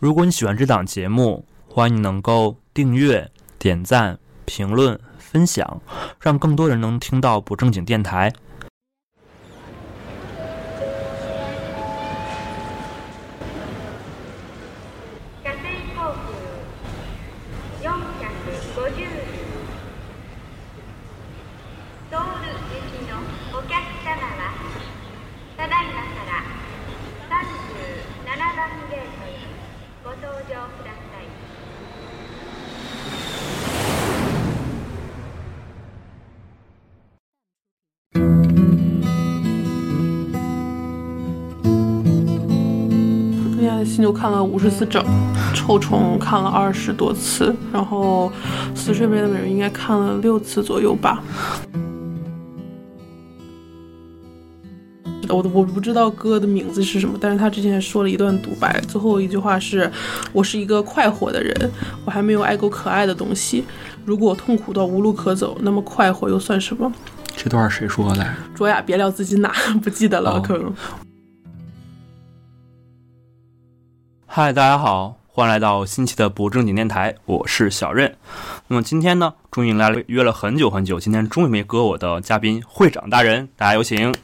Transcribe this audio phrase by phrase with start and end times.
[0.00, 5.82] 如果你喜欢这档节目，欢迎你能够订阅、点赞、评论、分享，
[6.22, 8.32] 让更多人能听到不正经电台。
[44.20, 45.02] 看了五十次整，
[45.54, 48.30] 臭虫看了二十多次，然后
[48.74, 51.24] 死水杯的美人应该看了六次左右吧。
[55.26, 59.90] 我我不知道歌的名字是什么，但是他之前说了一段独白，最后一句话是
[60.34, 61.70] ：“我是一个快活的人，
[62.04, 63.64] 我还没有爱过可爱的东西。
[64.04, 66.92] 如果痛苦到无路可走，那么快活又算什么
[67.34, 69.50] 这段谁说的？？”卓雅，别聊自己哪，
[69.82, 70.70] 不记得了，哦可能。
[74.32, 78.16] 嗨，大家好，欢迎来到新奇的不正经电台，我是小任。
[78.68, 84.14] 那么今天呢，终于来了约了很久很久，今天终于没搁我的嘉宾会长大人，大家有请。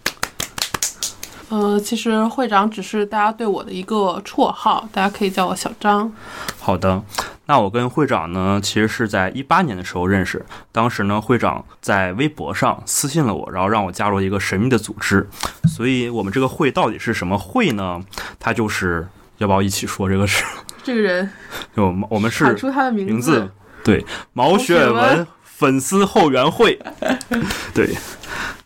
[1.49, 6.13] 呃，其实会长只是大家对我的一个绰号，大家可以叫我小张。
[6.61, 7.03] 好的，
[7.47, 10.47] 那我跟会长呢，其实是在一八年的时候认识。
[10.71, 15.29] 当时呢，会长在微博上私信了我，然后让我加入一个神秘的组织。
[15.65, 18.01] 所以我们这个会到底是什么会呢？
[18.39, 20.45] 它就是要不要一起说这个事？
[20.83, 21.31] 这个人
[21.75, 23.51] 就我们是喊出他的名名字，
[23.83, 26.79] 对，毛雪文粉丝后援会，
[27.75, 27.95] 对。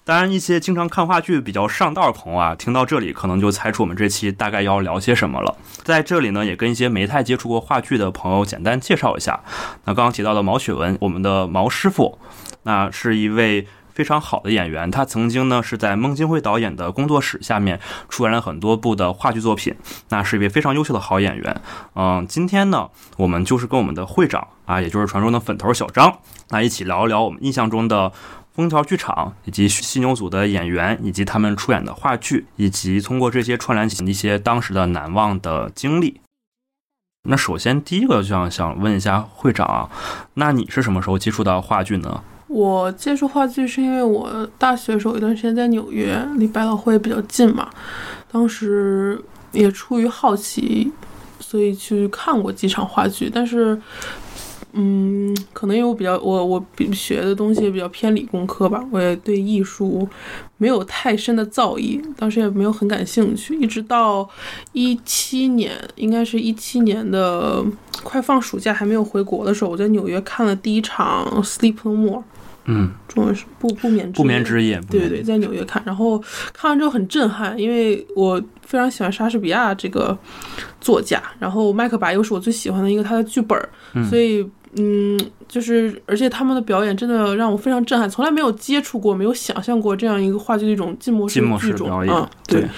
[0.03, 5.57] 当然，一些经常看话剧比较上道的朋友啊，听到这里可能就猜出我们这期大概要聊些什么了。
[5.85, 9.39] 在这里呢，也跟一些没太接触过话剧的朋友简单介绍一下。
[9.85, 12.19] 那刚刚提到的毛雪文，我们的毛师傅，
[12.65, 13.69] 那是一位
[14.01, 17.79] 非常好的演员，他曾经呢是在孟京辉导演的工作室下面
[18.09, 19.77] 出演了很多部的话剧作品，
[20.09, 21.61] 那是一位非常优秀的好演员。
[21.95, 28.11] 嗯，今天呢，我们就是跟我们的会长啊，也就是传说的粉头小张，那一起聊一聊我们印象中的
[28.55, 36.23] 枫桥剧场以及犀牛组的演员，以及他们出演的话剧，以及通过这些串联起一些当时的难忘的经历。
[37.29, 39.91] 那首先第一个就想想问一下会长啊，
[40.33, 42.25] 那你是什么时候接触到话剧呢？
[42.51, 47.71] 我接触话剧是因为我大学的时候有一段时间在纽约，离百老汇比较近嘛，
[48.31, 49.19] 当时
[49.53, 50.91] 也出于好奇，
[51.39, 53.81] 所以去看过几场话剧，但是。
[54.73, 60.09] 嗯，可能因为我比较我我比学的东西也比较偏理工科吧，我也对艺术
[60.59, 63.57] 没有太深的造诣，当时也没有很感兴趣。
[63.57, 64.31] 一直到
[64.71, 67.65] 一七年，应该是一七年的
[68.05, 72.19] 快放暑假还没有回国的时候，我在纽约看了第一场《Sleep No More》，
[72.73, 76.17] 嗯，中文是不不眠不眠之夜，不眠对对对，在纽约看，然后
[76.53, 80.17] 看完之后很震撼，因为我非常喜欢莎士比亚这个
[80.81, 83.69] 作家，然后《麦克白》又是我最喜欢的一个他的剧本儿，
[84.09, 92.69] 所以嗯，就是而且他们的表演真的让我非常震撼，从来没有接触过，没有想象过这样一个话剧的一种浸没式浸没式剧种表演嗯，对对，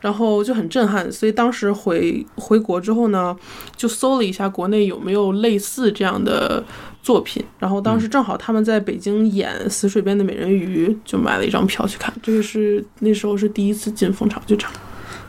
[0.00, 3.36] 然后就很震撼，所以当时回回国之后呢，
[3.76, 6.64] 就搜了一下国内有没有类似这样的
[7.02, 12.14] 作品，然后当时正好他们在北京演《死水边的美人鱼》，就买了一张票去看。
[12.22, 14.70] 这个是那时候是第一次进蜂巢剧场，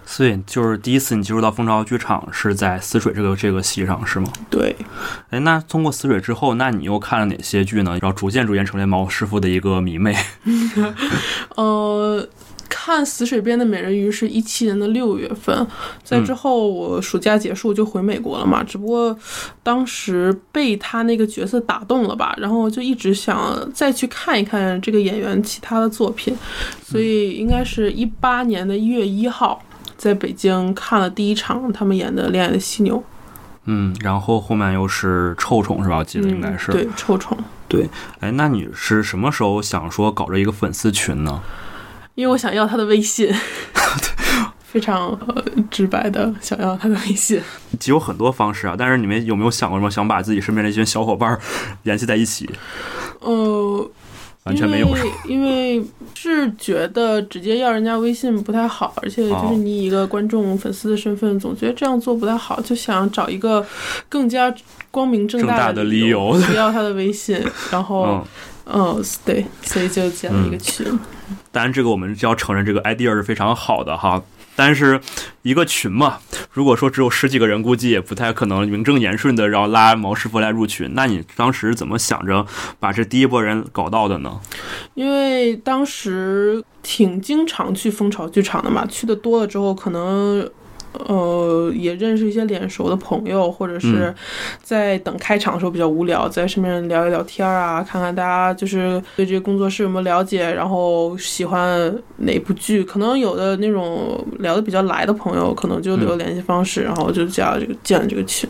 [0.05, 4.31] 所以就是第一次你接触到蜂巢剧场是在死水这个这个戏上是吗？
[4.49, 4.75] 对，
[5.31, 7.97] 哎，那通过死水之后，那你又看了哪些剧呢？
[7.99, 10.15] 然后逐渐逐渐成为毛师傅的一个迷妹。
[11.57, 12.27] 呃。
[12.85, 15.65] 看《死水边的美人鱼》是一七年的六月份，
[16.03, 18.61] 在之后我暑假结束就回美国了嘛。
[18.61, 19.17] 只不过
[19.63, 26.37] 当时被他那个角色打动了吧，然后就一直想再去看一看这个演员其他的作品，
[26.83, 29.63] 所以应该是一八年的一月一号，
[29.95, 32.97] 在北京看了第一场他们演的《恋爱的犀牛》。
[33.63, 35.99] 嗯，然后后面又是臭虫是吧？
[35.99, 36.69] 我记得应该是。
[36.71, 37.37] 嗯、对臭虫。
[37.69, 37.89] 对，
[38.19, 41.41] 哎，那你是什么时候想说搞这一个粉丝群呢？
[42.15, 43.33] 因为我想要他的微信，
[44.61, 47.41] 非常、呃、直白的想要他的微信。
[47.79, 51.39] 其实有很多方式啊，但是你们有没有想过什么想把自己身边的一群小伙伴
[51.83, 52.47] 联系在一起？
[53.19, 53.89] 呃，
[54.43, 54.87] 完全没有。
[55.25, 55.83] 因为
[56.13, 63.65] 是觉得直接要人家微信不太好，而且就是你以一个观众、粉丝的身份，总觉得这样做不太好，就想找一个
[64.07, 64.53] 更加
[64.91, 68.03] 光明正大的理由，不要他的微信，然后。
[68.23, 68.25] 嗯
[68.65, 70.87] 嗯，对，所以就建了一个群。
[71.51, 74.21] 当然，这个我们就要承认，这个 idea 是非常好的哈。
[74.55, 75.01] 但是
[75.41, 76.19] 一个群嘛，
[76.51, 80.91] 如果说只有十几个人，估计也不太可能名正言顺的然后拉毛师傅来入群。
[80.93, 82.45] 那你当时怎么想着
[82.79, 84.39] 把这第一波人搞到的呢？
[84.93, 90.47] 因为当时挺经常去蜂巢剧场的嘛，去的多了之后，可能
[91.07, 94.13] 呃也认识一些脸熟的朋友，或者是
[94.61, 108.49] 在等开场的时候比较无聊，在身边聊一聊天啊，看看大家就是对这个工作室有没有了解，然后喜欢哪部剧，可能有的那种聊得比较来的朋友，可能就留联系方式，然后就加了这个建了这个群。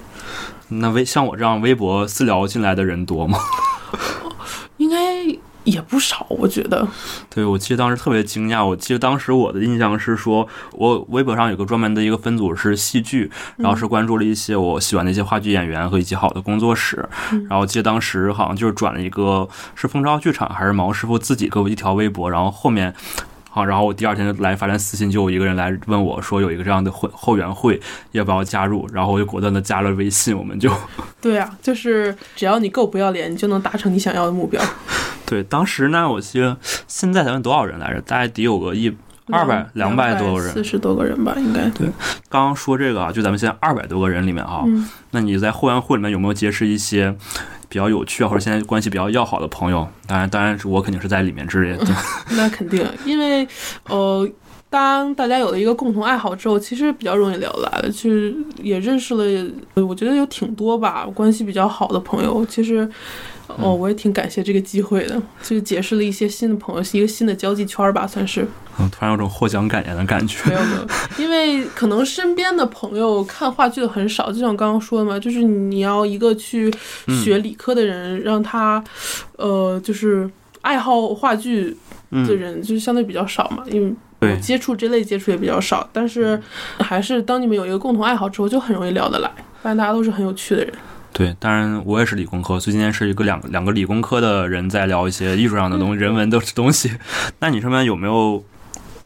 [0.69, 3.37] 那微像我这样微博私聊进来的人多吗？
[4.77, 4.97] 应该
[5.63, 6.87] 也不少，我觉得。
[7.29, 8.65] 对，我记得当时特别惊讶。
[8.65, 17.07] 我记得当时我的印象是说，我微博上有个专门的一个分组是戏剧，然后是关注了一些我喜欢的一些话剧演员和一些好的工作室。
[17.31, 22.93] 然后我记得当时好像就是转了一个是蜂巢剧场还是毛师傅自己给我一条微博，然后后面。
[23.55, 27.79] 好，然后我第二天就来发来私信，就有一个人来问我说有一个这样的会后援会，
[28.11, 28.89] 要不要加入？
[28.91, 30.73] 然后我就果断的加了微信，我们就
[31.21, 34.59] 对啊，就是只要你够不要脸，你就能达成你想要的目标。
[35.25, 38.01] 对，当时呢，我记得现在咱们多少人来着？
[38.01, 38.95] 大概得有个一
[39.27, 41.69] 二百两百多个人，四十多个人吧，应该。
[41.69, 41.87] 对，
[42.29, 47.15] 刚刚说这个啊，就咱们现在二百多个人里面啊，嗯那你在后援会里面有没有结识一些
[47.69, 49.87] 比较有趣啊，或者现在关系比较要好的朋友？
[50.05, 51.85] 当然，当然是我肯定是在里面之类的
[52.31, 53.47] 那肯定，因为
[53.87, 54.27] 呃，
[54.69, 59.23] 当大家有了一个共同爱好之后，其实比较容易聊得来的，就是也认识了，
[59.75, 62.45] 呃我觉得有挺多吧，关系比较好的朋友。
[62.47, 62.89] 其实，
[63.57, 68.47] 哦，我也挺感谢这个机会的，就是结识了一些新的朋友，是一个新的交际圈儿吧，算是。
[68.79, 70.49] 嗯，突然有种获奖感言的感觉。
[70.49, 76.73] 没有没 有，因为可能身边的朋友看话剧的很少，就像我刚刚说的嘛，就是你要一个去
[77.23, 78.83] 学理科的人，让他，
[79.37, 80.27] 呃，就是
[80.61, 81.77] 爱好话剧
[82.11, 83.93] 的人，就是相对比较少嘛，因为。
[84.19, 86.41] 对接触这类接触也比较少，但是
[86.77, 89.29] 还是当你们有一个共同爱好之后，就很容易聊得来，
[89.61, 90.73] 发现大家都是很有趣的人。
[91.13, 96.91] 对，当然我也是理工科，所以今天是一个两个两个理工科的人在聊一些艺术上的东西、人文的东西。
[97.39, 98.43] 那你身边有没有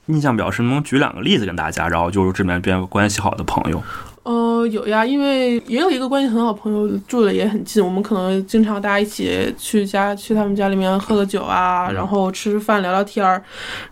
[0.06, 3.84] 印象比较深，能举两个例子跟大家，然后就是这边边关系好的朋友？
[4.28, 13.42] 呃，有呀，因为也有一个关系很好的朋友住的也很近，我们可能经常大家一起去家去他们家里面喝个酒啊，然后吃吃饭聊聊天儿，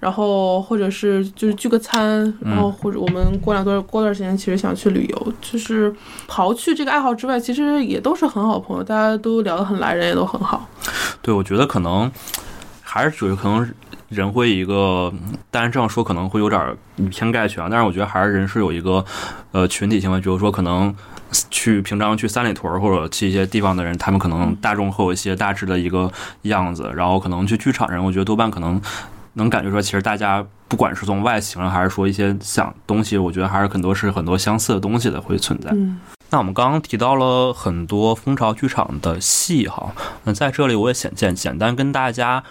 [0.01, 5.95] 然后或者是就是聚个餐，然后或者我们过两段过段时间其实想去旅游，就是
[6.27, 10.67] 刨去这个爱好之外，其实也都是很好的朋友，大家都聊得很来，人也都很好。
[11.21, 12.11] 对，我觉得可能
[12.81, 13.65] 还是属于可能
[14.09, 15.13] 人会一个，
[15.51, 19.03] 当然这样说可能会有点儿以偏概全啊，但是我觉得还是人是有一个
[19.51, 20.95] 呃群体行为，比如说可能。
[21.49, 26.09] 去平常去三里屯儿或者去一些地方的人，他们可能大众会有一些大致的一个
[26.43, 28.79] 样子，然后可能去剧场人，我觉得多半可能
[29.33, 35.71] 能感觉说，其实大家不管是从外形上，还是说一些想东西，我觉得还是很多是很多相似的东西的会存在。
[35.71, 35.99] 嗯
[36.29, 39.93] 那我们刚刚提到了很多蜂巢剧场的戏哈，
[40.23, 42.43] 那在这里我也简简简单跟大家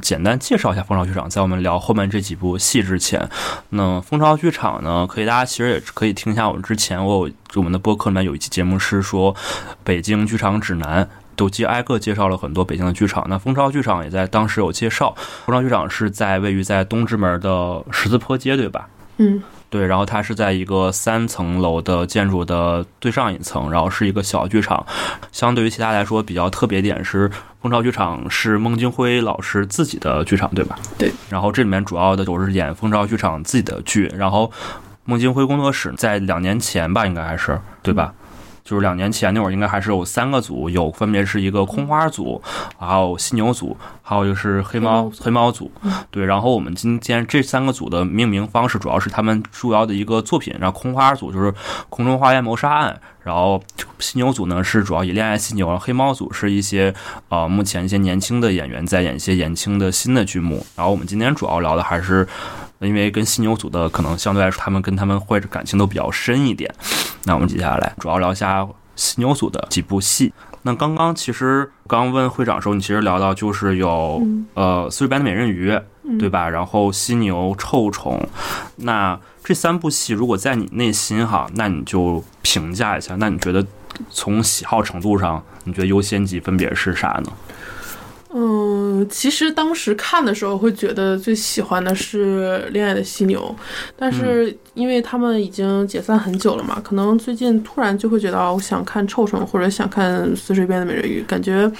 [0.00, 1.28] 简单介绍一下蜂巢剧场。
[1.28, 3.28] 在我们聊后面这几部戏之前，
[3.70, 9.36] 那蜂巢剧场呢，可以大家其实也可以听一下我们之前我有我们的播客里面有一期节目是说
[9.84, 11.08] 北京剧场指南。
[11.34, 15.16] 都接挨个介绍了很多北京的剧场，那蜂巢剧场也在当时有介绍。
[15.46, 18.86] 蜂巢剧场是在位于在东直门的十字坡街，对吧？
[19.16, 19.42] 嗯
[19.72, 24.84] 对，然后它是在一个三层楼的建筑的最上一层，然后是一个小剧场。
[25.32, 27.30] 相对于其他来说，比较特别点是，
[27.62, 30.78] 蜂巢剧场是孟京辉老师自己的剧场，对吧？
[30.98, 31.10] 对。
[31.30, 34.52] 然后这里面主要的都是演蜂巢剧场自己的剧，然后
[35.06, 38.12] 孟京辉工作室在两年前吧，应该还是对吧？
[38.64, 42.40] 就是两年前那会儿，应该还是有三个组，有分别是一个空花组，
[42.78, 45.70] 还有犀牛组，还有就是黑猫黑猫组。
[46.10, 50.54] 对，然后我们今天这三个组的命名方式主要是他们主要的一个作品。
[50.60, 51.50] 然后空花组就是
[51.88, 53.62] 《空中花园谋杀案》，然后
[53.98, 56.94] 犀牛组呢是主要以恋爱犀牛，然后黑猫组是一些
[57.28, 60.64] 呃目前一些年轻的演员在演一些年轻的新的剧目。
[60.76, 62.26] 然后我们今天主要聊的还是。
[62.82, 66.72] 因为跟犀牛组的可能相对来说，他们跟他们会感情都比较深一点。
[67.24, 70.32] 那我们接下来主要聊一下犀牛组的几部戏。
[70.64, 74.22] 那刚刚其实刚问会长的时候，你其实聊到就是有、
[74.54, 75.72] 呃《四月般的美人鱼》，
[76.20, 76.48] 对吧？
[76.48, 78.28] 然后犀牛、臭虫。
[78.76, 83.16] 那这三部戏如果在你内心哈，那你就评价一下。
[83.16, 83.66] 那你觉得
[84.10, 87.32] 从喜好程度上，你觉得优先级分别是啥呢？
[88.34, 93.54] 嗯，其实当时看的时候会觉得最喜欢的是《恋爱的犀牛》，
[93.94, 101.70] 但是因为他们已经解散很久了嘛，可能最近突然就会觉得，哦我想看《臭虫》或者想看《死水边的美人鱼》，感觉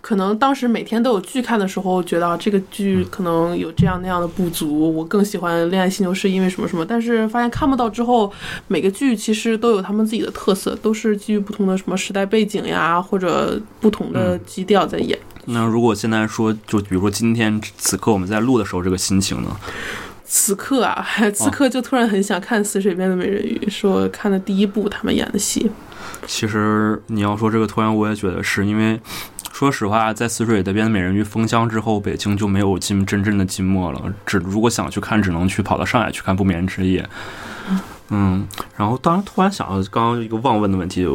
[0.00, 8.32] 可能当时每天都有剧看的时候，觉得啊这个剧可能有这样那样的不足，我更喜欢《恋爱犀牛》是因为什么什么，但是发现看不到之后，
[8.66, 15.18] 每个剧其实都有他们自己的特色，都是基于不同的什么时代背景呀，或者不同的基调在演。
[15.46, 19.56] 那如果现在说，就比如说今天此刻我们在录的时候，这个心情呢？
[20.24, 25.70] 此刻啊， 此刻就突然很想看《死水边的美人鱼》，说看的第一部他们演的戏。
[26.26, 28.98] 其实你要说这个，突然我也觉得是因为，
[29.52, 34.00] 说实话，在死水的边的美人鱼封箱之后，北京就没有金真正的金墨了。
[34.24, 37.02] 只如果想去看，只能去跑到上海去看《不眠之夜》。
[38.08, 38.46] 嗯，
[38.76, 41.06] 然后当然突然想到刚刚一个忘问的问题，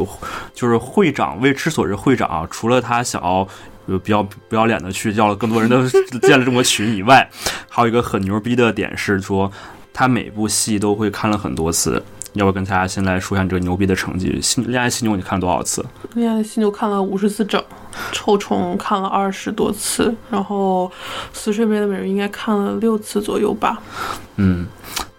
[0.54, 3.46] 就是会长为之所是会长，除了他想要
[3.88, 5.88] 呃比较不要脸的去叫了更多人的
[6.20, 7.28] 建 了这么群以外，
[7.68, 9.50] 还有一个很牛逼的点是说，
[9.92, 12.00] 他每部戏都会看了很多次。
[12.34, 14.30] 要不跟大家先来说一下你这个牛逼的成绩？
[14.42, 15.82] 《新恋爱犀牛》你看了多少次？
[16.14, 17.60] 《恋爱的犀牛》看了五十次整，
[18.12, 20.86] 《臭虫》看了二十多次，然后
[21.32, 23.80] 《死水边的美人》应该看了六次左右吧。
[24.36, 24.66] 嗯，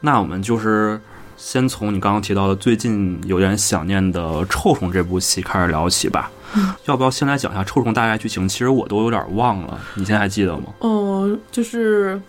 [0.01, 1.01] 那我们就是
[1.35, 6.31] 先从你刚刚提到的最近有点想念的《臭虫》这部戏开始聊起吧。
[6.85, 8.47] 要不要先来讲一下《臭虫》大概剧情？
[8.47, 10.73] 其实我都有点忘了，你现在还记得吗？
[10.81, 12.19] 嗯，就是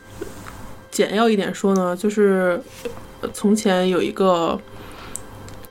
[0.91, 2.61] 简要一点说呢，就是
[3.21, 4.59] 呃从前有一个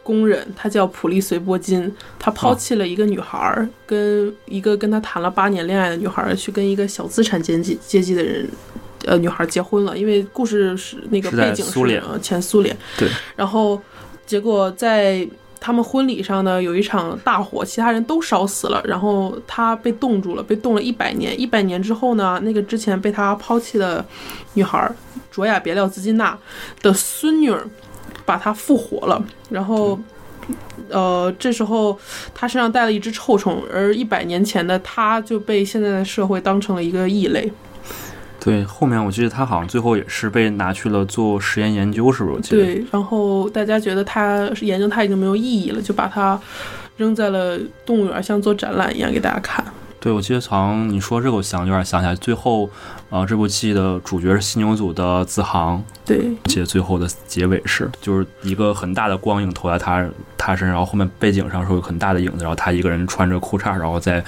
[0.01, 8.49] 工人，他叫普利随波金，他抛弃了一个女孩儿，跟一个跟他谈了八年恋爱的女孩儿，去跟一个小资产阶级阶级的人。
[9.05, 13.81] 呃，女孩结婚了，因为故事是那个背景是苏联呃前苏联，对，然后
[14.25, 15.25] 结果在
[15.59, 21.39] 他们婚礼上呢，有一场大火，其他人都烧死了，然后他被冻住了，被冻了一百年。
[21.39, 24.05] 一百年之后呢，那个之前被他抛弃的
[24.53, 24.91] 女孩
[25.29, 26.37] 卓雅别廖兹金娜
[26.81, 27.63] 的孙女儿
[28.25, 29.99] 把他复活了，然后。
[30.89, 31.95] 呃，这时候
[32.33, 37.51] 他身上带了一只臭虫，而一百年前的他就被现在的社会当成了一个异类。
[38.39, 42.35] 对，后面我记得他好像最后也是被拿去了做实验研究，是不是？
[42.35, 42.63] 我记得。
[42.63, 46.39] 对，然后大家觉得他研究他已经没有意义了，就把它
[46.97, 49.65] 扔在了动物园，像做展览一样给大家看。
[49.99, 52.69] 对，我记得好像你说这个，我想有点想起来，最后，
[53.09, 64.23] 呃，这部戏的主角是犀牛组的子航，对，记得最后的结尾是，就是一个很大的光影投在他他身上，然后后面背景上是有很大的影子，然后他一个人穿着裤衩，然后在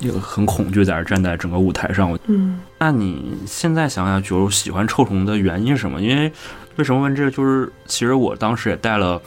[0.00, 2.18] 一个很恐惧在那站在整个舞台上。
[2.26, 6.00] 嗯，那你现在想想，就是喜欢臭虫的原因是什么？
[6.00, 6.32] 因为
[6.74, 7.30] 为什么问这个？
[7.30, 9.22] 就是其实我当时也带了。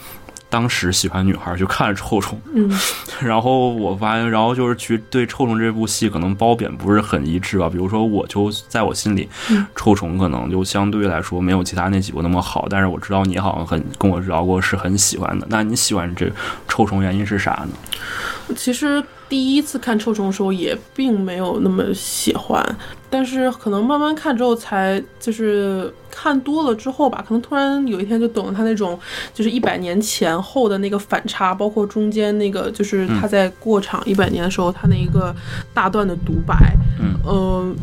[0.55, 2.71] 当时喜欢女孩就看《臭虫》，嗯，
[3.19, 7.67] 然后我发现，然后就是去对《臭虫》这部戏可能褒贬不是很一致吧。
[7.69, 15.45] 比如说，我就在我心里，嗯臭虫》可能就相对来说没有其他那几部那么好，但是我知道你好像很跟我聊过是很喜欢的。
[15.49, 16.25] 那你喜欢这
[16.69, 18.55] 《臭虫》原因是啥呢？
[18.55, 22.63] 其实第一次看《臭虫》的时候也并没有那么喜欢，
[23.09, 28.99] 但是可能慢慢看之后才就是看多了之后吧，可能突然有一天就懂了他那种
[29.33, 35.35] 就是一百年前后的那个反差，包括中间那个就是他在过场一百年的时候，他那一个
[35.73, 36.55] 大段的独白，
[36.99, 37.19] 嗯。
[37.23, 37.75] 呃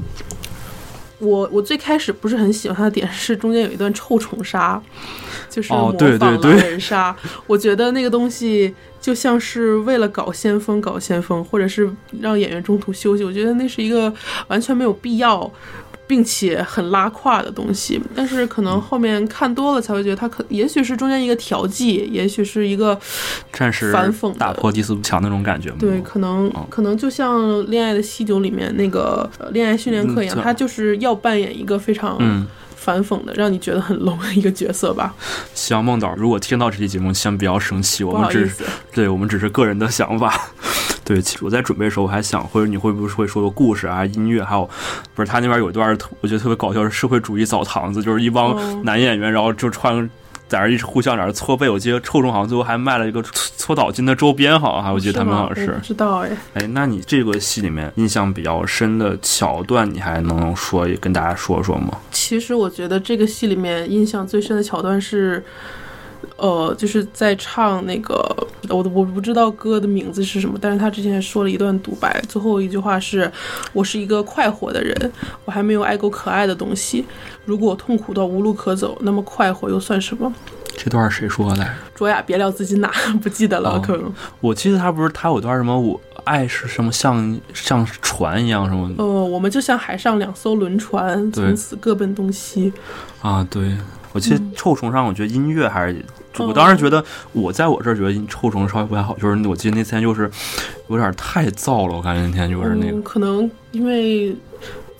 [1.18, 4.82] 我我最开始不是很喜欢他的点是中间有一段臭虫杀，
[5.48, 6.60] 就是模哦对仿对对。
[6.60, 11.90] 狼人杀，我觉得那个东西就像是为了搞先锋搞先锋，或者是
[12.20, 14.10] 让演员中途休息，我觉得那是一个
[14.48, 15.52] 完全没有必要。
[16.04, 22.98] 并且很拉胯的东西，但是可能后面看多了才会觉得它可也许是中间一个调剂，也许是一个
[23.50, 25.70] 暂时反讽的打破低俗墙那种感觉？
[25.78, 32.46] 对，可能、嗯可能就像《恋爱的犀牛》里面那个呃恋爱训练课一样，嗯他就是要扮演一个非常嗯，
[32.82, 35.14] 反讽的，让你觉得很 low 的一个角色吧。
[35.54, 40.48] 希望孟导如果听到这期节目，先不要生气，我们只不好意思，对我们只是个人的想法。
[41.04, 44.68] 对，其实我在准备的时候，我还想，或者你会不会说个故事啊、音乐，还有
[45.14, 50.08] 不是他那边有一段我觉得特别搞笑，是社会主义澡堂子，就是一帮哦男演员，然后就穿
[50.52, 51.66] 在那儿一直互相在那儿搓背。
[51.70, 55.86] 我记得臭虫好像最后还卖了一个搓搓澡巾的周边，好像还我记得他们好像是吗我不。
[55.86, 56.30] 知道哎。
[56.52, 61.98] 哎，那你这个戏里面印象比较深的桥段，你还能说跟大家说说吗？
[62.10, 65.42] 其实我觉得这个戏里面印象最深的桥段是，
[66.42, 68.14] 呃，就是在唱那个
[68.68, 73.30] 我我不知道歌的名字是什么，但是他之前说了一段独白，最后一句话是
[73.72, 75.12] ：“我是一个快活的人，
[75.44, 77.04] 我还没有爱过可爱的东西。
[77.44, 80.32] 如果我痛苦到无路可走，那么快活又算什么？”
[80.76, 81.64] 这段是谁说的？
[81.94, 82.90] 卓雅别聊自己哪
[83.22, 84.12] 不记得了，哦可能。
[84.40, 92.72] 我记得他不是他有段什么我爱是什么像像船一样什么呃，我们就像海上两艘轮船，从此各奔东西。
[93.20, 93.46] 啊？
[93.48, 93.76] 对，
[94.12, 96.04] 我记得嗯臭虫上，我觉得音乐还是。
[96.38, 100.30] 我哦当时觉得，我在我这儿觉得臭虫稍微不太好，就是我记得那天就是
[100.88, 104.34] 有点太燥了，我感觉那天就是那个嗯，可能因为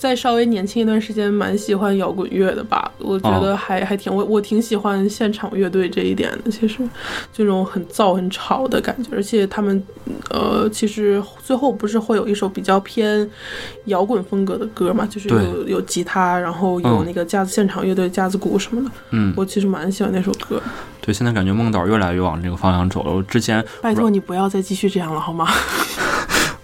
[0.03, 2.91] 再稍微年轻一段时间，蛮喜欢摇滚乐的吧。
[2.99, 6.51] 我觉哦得还、还挺我我挺喜欢现场乐队这一点的。
[6.51, 6.81] 其实
[7.33, 9.81] 这种很燥很吵的感觉，而且他们
[10.29, 13.31] 呃，其实最后不是会有一首比较偏
[13.85, 18.91] 摇滚风格的歌嘛，就是有有吉他，然后有嗯那个架子现场乐队架子鼓什么的。
[19.11, 20.61] 嗯，我其实蛮喜欢那首歌。
[21.01, 23.13] 对，现在感觉梦导越来越往这个方向走了。
[23.13, 25.47] 我之前拜托你不要再继续这样了好吗？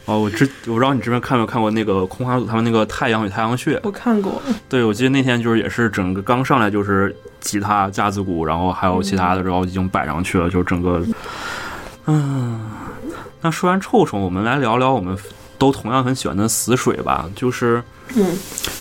[0.08, 3.76] 哦，我之我不知道你这边看没有看过那个空花组他们那个《太阳与太阳穴》。
[3.82, 11.04] 我看过，对，我记得那天就是也是整个刚上来就是吉他、架子鼓，然后还有其他的，然后已经摆上去了，就整个，
[12.06, 12.58] 嗯。
[13.40, 15.16] 那说完臭虫，我们来聊聊我们
[15.58, 17.30] 都同样很喜欢的死水吧。
[17.36, 17.82] 就是
[18.16, 18.36] 嗯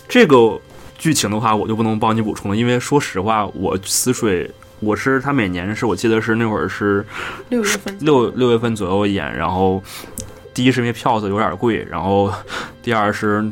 [0.08, 0.58] 这个
[0.96, 4.50] 剧情的话，我就不能帮你补充了，因为说实话，我死水。
[4.80, 7.04] 我是他每年是我记得是那会儿是
[7.48, 9.82] 六月份六六月份左右演，然后
[10.58, 12.32] 第一是因为票子有点贵，然后
[12.82, 13.48] 第二是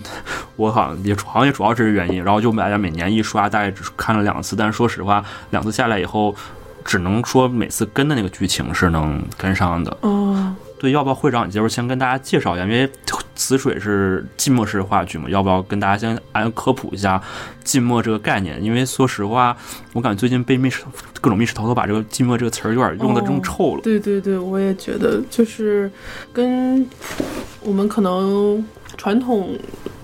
[0.56, 6.34] 我好像也好像也主要这是原因，然后就大家每年一刷大概只看了两次，但是说实话，两次下来以后，
[6.84, 9.96] 只能说每次跟的那个剧情是能跟上的。
[10.00, 12.64] 哦，对，要不要会长你就是先跟大家介绍一下？
[12.64, 12.90] 因为
[13.36, 17.22] 死水是浸没式话剧嘛，要不要跟大家先按科普一下
[17.62, 18.60] 浸没这个概念？
[18.64, 19.56] 因为说实话，
[19.92, 20.82] 我感觉最近被密室
[21.20, 23.82] 各种密室逃脱把这个浸没这个词儿有点用的这么哦臭了。
[23.82, 25.90] 对对对，我也觉得，就是
[26.32, 26.84] 跟
[27.60, 28.64] 我们可能
[28.96, 29.56] 传统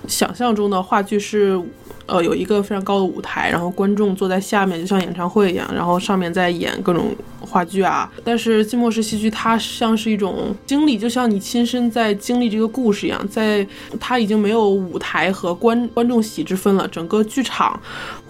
[0.09, 1.61] 想象中的话剧是，
[2.06, 8.11] 呃，有一个非常高的舞台，然后观众坐在下面，就像演唱会一样，然后上面在演各种话剧啊。
[8.25, 13.66] 但是浸没式戏剧它像是一种经历，就像你亲身在经历这个故事一样，在
[14.00, 17.78] 它已经没有舞台和观观众席之分了，整个剧场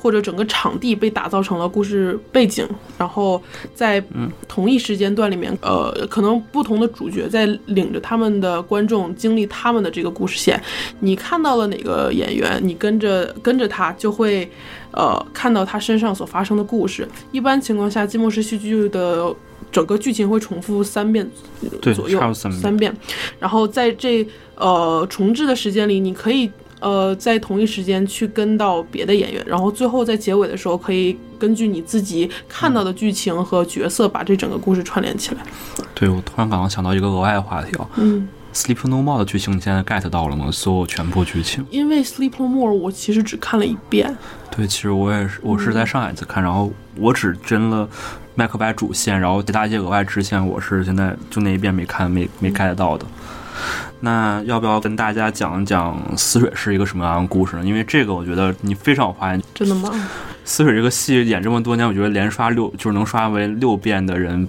[0.01, 3.41] 或者整个场地被打造成了故事背景，然后
[3.75, 4.03] 在
[4.47, 10.61] 同一时间段里面，呃，可能不同的主角在领着他们的观众经历他们的这个故事线。
[11.01, 14.51] 你看到了哪个演员，你跟着跟着他就会，
[14.93, 17.09] 呃，看到他身上所发生的故事。
[17.31, 19.35] 一般情况下，寂寞式戏剧的
[19.71, 21.29] 整个剧情会重复三遍
[21.81, 22.95] 对，左右三遍
[23.39, 24.27] 然后在这
[24.57, 26.51] 呃重置的时间里，你可以
[26.81, 35.41] 呃在同一时间去跟到别的演员，然后最后在结尾的时候可以根据你自己看到的剧情和角色，把这整个故事串联起来。
[35.95, 40.51] 对，我突然刚刚想到一个额外的话题啊嗯，，Sleep No More 的剧情你现在 get 到了吗？
[40.51, 41.67] 所有全部剧情？
[41.71, 44.17] 因为《Sleep No More》我其实只看了一遍，
[44.55, 47.89] 对，其实我也是，我是在上海次看，然后我只真了
[48.35, 53.07] 麦克白主线，然后其他一些额外支线，我是现在就那一遍没看，没没 get 到的。
[54.01, 57.65] 那要不要跟大家讲一讲《死水》是一个什么样的故事呢？
[57.65, 59.91] 因为这个我觉得你非常有发言，《真的吗？
[60.45, 64.49] 死水》这个戏演这么多年，我觉得连刷六就是能刷为六遍的人，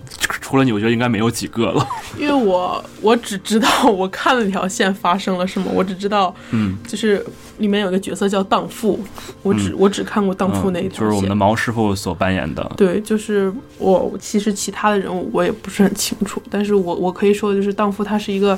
[0.53, 1.83] 除了你，我觉得应该没有几个了。
[2.15, 7.25] 因为我我只知道我看了那条线发生了什么，我只知道嗯，就是
[7.57, 9.03] 里面有一个角色叫荡妇，
[9.41, 10.99] 我只、我只看过荡妇那一嗯，条线。
[10.99, 12.71] 就是我们的毛师傅所扮演的。
[12.77, 18.57] 对，就是我其实其他的人物我也不是很清楚，但是我我可以说的就是荡妇她是一个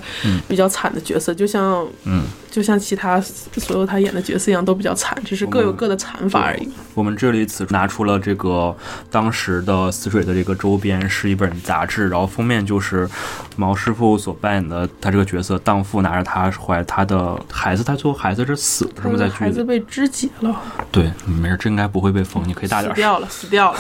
[0.50, 2.24] 比较惨的角色，就像嗯，
[2.56, 6.70] 就像其他所有他演的角色一样都比较惨，只是各有各的惨法而已。
[6.94, 8.74] 我们这里此拿出了这个
[9.12, 13.10] 当时的死水的这个周边，是一本杂志，然后封面就是
[13.58, 19.18] 毛师傅所扮演的他这个角色荡妇拿着他怀他的孩子，他最后孩子是死了是吗？
[19.18, 19.28] 在？
[19.28, 20.56] 孩子被肢解了，
[20.90, 23.80] 对，没事，这应该不会被封，你可以大点声死掉了，死掉了。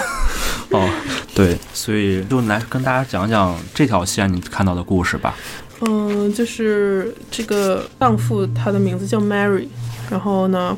[0.71, 0.89] 哦。
[1.33, 5.33] 对，所以就来跟大家讲讲这条线你看到的故事吧。
[5.81, 9.67] 嗯，就是这个荡妇，她的名字叫 Mary，
[10.09, 10.77] 然后呢，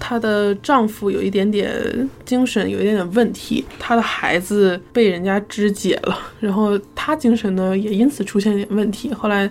[0.00, 9.12] 她的丈夫有一点点精神有一点点问题，她的孩子被人家肢解了，然后她精神呢也因此出现一点问题。
[9.14, 9.48] 后来，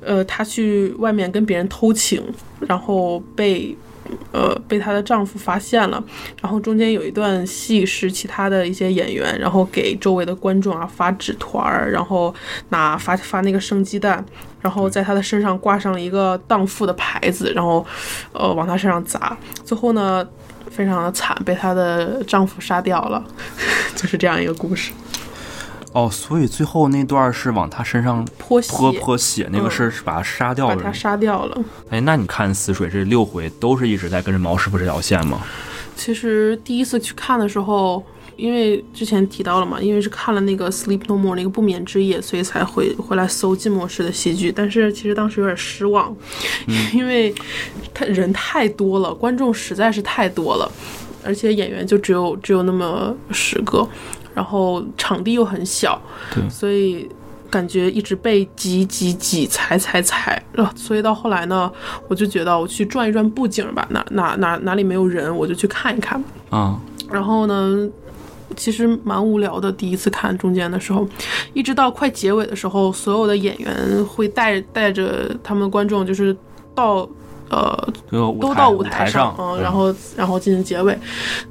[0.00, 2.22] 呃，她去外面跟别人偷情，
[2.60, 3.76] 然后被。
[4.32, 6.02] 呃，被她的丈夫发现了，
[6.42, 12.34] 然后中间有一段戏是其他的一些演员，然后给周围的观众啊发纸团儿，然后
[12.68, 14.24] 拿发发那个生鸡蛋，
[14.60, 17.84] 然后在她的身上挂上了一个荡妇的牌子，然后
[18.32, 20.26] 呃往她身上砸，最后呢
[20.70, 23.24] 非常的惨，被她的丈夫杀掉了，
[23.96, 24.92] 就是这样一个故事。
[25.94, 30.76] 哦，所以最后那段是往他身上泼血，泼泼血，那个事是是把他杀掉了。
[30.76, 31.64] 把他杀掉了。
[31.88, 35.40] 哎，那你看死水这六回都是一直在跟着毛师傅这条线吗？
[35.94, 38.04] 其实第一次去看的时候，
[38.34, 44.50] 因为之前提到了嘛，因为是看了那个《Sleep No More》那个不眠之夜，所以才回回来搜静默式的戏剧。
[44.50, 46.12] 但是其实当时有点失望，
[46.92, 47.32] 因为
[47.94, 50.68] 他人太多了，观众实在是太多了，
[51.22, 53.88] 而且演员就只有只有那么十个，
[54.34, 56.00] 然后场地又很小，
[56.34, 57.08] 对所以。
[57.50, 61.70] 感觉一直被挤挤挤踩踩踩，然后所以到后来呢，
[62.08, 66.20] 我就觉得我去转一转布景吧，哪哪哪哪里没有人，我就去看一看。
[66.50, 66.76] 啊，
[67.08, 67.88] 然后呢，
[68.56, 69.70] 其实蛮无聊的。
[69.70, 71.06] 第一次看中间的时候，
[71.52, 76.36] 一直到快结尾的时候，所有的演员会带带着他们观众，就是
[76.74, 77.08] 到
[77.50, 80.98] 呃都到舞台上，嗯，然后然后进行结尾。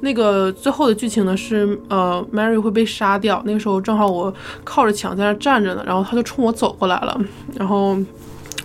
[0.00, 3.42] 那个最后的剧情呢是，呃，Mary 会被杀掉。
[3.44, 4.32] 那个时候正好我
[4.64, 7.18] 靠着墙在那站着呢，然后他就冲我走过来了，
[7.54, 7.96] 然后。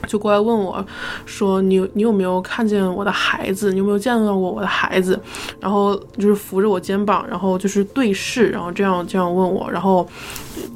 [0.07, 0.85] 就过来问我，
[1.25, 3.71] 说你你有没有看见我的孩子？
[3.71, 5.19] 你有没有见到过我的孩子？
[5.59, 10.07] 然后就是扶着我肩膀，然后就是对视，然后这样这样问我，然后，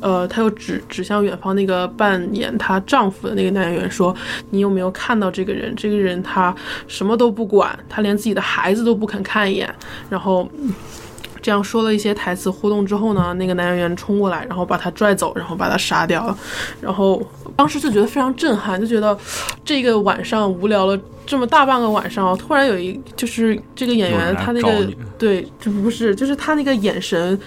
[0.02, 4.16] 呃，他又指指向远方那个扮演她丈夫的那个男演员说，
[4.50, 5.74] 你有没有看到这个人？
[5.76, 6.54] 这个人他
[6.88, 9.74] 什么都不管，他连自己的孩子都不肯看一眼，
[10.10, 10.48] 然后。
[11.44, 16.36] 这样说了一些台词互动之后呢，那个男演员冲过来，然后把他拽走，然后把他杀掉了。
[16.82, 17.22] 然后
[17.56, 19.16] 当时就觉得非常震撼，就觉得
[19.64, 24.88] 这个晚上无聊了这么大半个晚上，突然有一就是这个演员他那个
[25.20, 27.40] 对，这不是就是他那个眼神。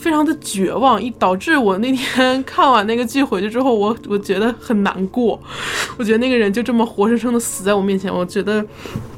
[0.00, 5.38] 非常的绝望，一导致我那天看完那个剧回去之后，我我觉得很难过。
[5.96, 8.64] 我觉得那个人就这么活生生的死在我面前，我觉得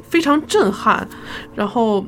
[0.09, 1.07] 非常震撼。
[1.53, 2.03] 然后，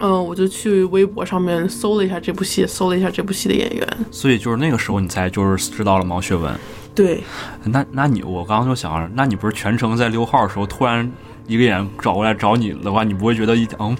[0.00, 3.88] 嗯、我就去微博上面搜了一下这部戏，搜了一下这部戏的演员。
[4.10, 6.54] 所以就是那个时候你才就是知道了毛学文。
[6.94, 7.22] 对，
[7.64, 11.10] 那那你我刚刚就想，那你不是全程在溜号的时候，突然
[11.46, 13.96] 一个演员找过来找你的话，你不会觉得一嗯，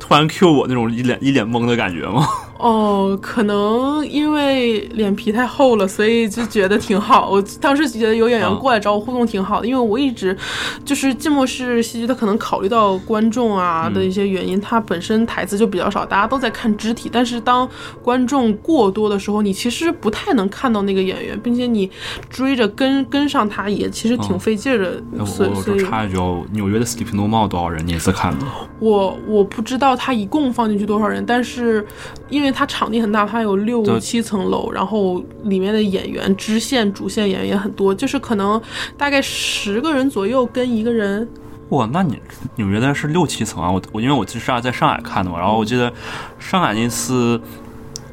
[0.00, 2.26] 突然 Q 我那种一脸一脸懵的感觉吗？
[2.64, 7.28] 哦，可能因为脸皮太厚了，所以就觉得挺好。
[7.28, 10.34] 我当时觉得有演员过来找我互动挺好的，因为我一直
[10.82, 17.10] 就是静默式戏剧，它可能考虑到观众啊的一些原因，它本身台词就比较少，大家都在看肢体。
[17.12, 17.68] 但是当
[18.02, 21.90] 观众过多的时候，你其实不太能看到那个演员，并且你
[22.30, 25.26] 追着跟跟上他也其实挺费劲儿的。
[25.26, 25.84] 所以句
[26.16, 27.86] 哦，纽约的 Sleeping No More 多少人？
[27.86, 28.46] 你一次看的？
[28.80, 31.86] 我我不知道他一共放进去多少人，但是
[32.30, 38.60] 因为它场地很大，它有六七层楼，然后里面的演员支线、主线演员也很多，就是可能
[38.96, 41.28] 大概十个人左右跟一个人。
[41.70, 42.18] 哇，那你
[42.56, 43.70] 纽约的是六七层啊？
[43.70, 45.92] 我我因为我是在上海看的嘛，然后我记得
[46.38, 47.40] 上海那次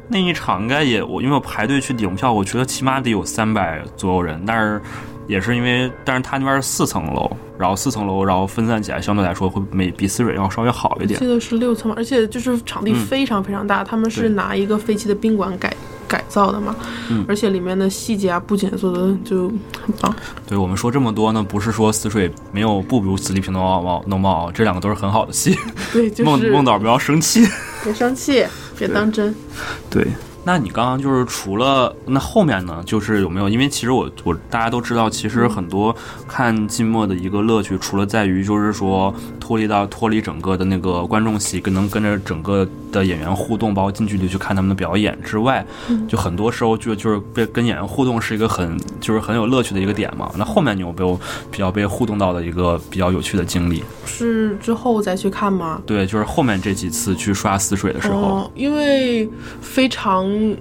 [0.08, 4.80] 那一场应该也我因为我排队去领票，我觉得起码得有三百左右人，但是
[5.26, 11.26] 也是因为但是它那边是四层楼，然后四层楼然后分散起来相对来说会比比思水要稍微好一点记。
[11.26, 15.74] 得是六层嘛，而且就是场地嗯非常非常大，他们是拿一个废弃的宾馆改
[16.08, 16.74] 改造的嘛，
[17.10, 19.48] 嗯而且里面的细节啊、布景做的就
[19.80, 20.14] 很棒。
[20.46, 25.56] 对我们说这么多呢，不是说死水没有不如《死里平 No 猫 No 猫》，这两个都是很好的戏。
[25.92, 27.46] 对，就是、梦梦导不要生气。
[27.84, 28.44] 别生气，
[28.78, 29.34] 别当真。
[29.88, 30.06] 对，
[30.44, 33.48] 那你刚刚就是除了那后面呢，就是有没有？
[33.48, 35.94] 因为其实我我大家都知道，其实很多
[36.26, 45.64] 看静默的一个乐趣，除了在于就是说脱离到脱离整个的那个观众席，跟能跟着整个的演员互动，包括近距离去看他们的表演之外，
[46.08, 50.30] 就很多时候就就是被跟演员互动是一个很就是很有乐趣的一个点嘛。
[50.36, 51.18] 那后面你有没有
[51.50, 53.82] 比较被互动到的一个比较有趣的经历？
[54.04, 55.80] 是之后再去看吗？
[55.86, 59.28] 对，就是后面这几次去刷死水的时候，哦，因为
[59.60, 60.56] 非常嗯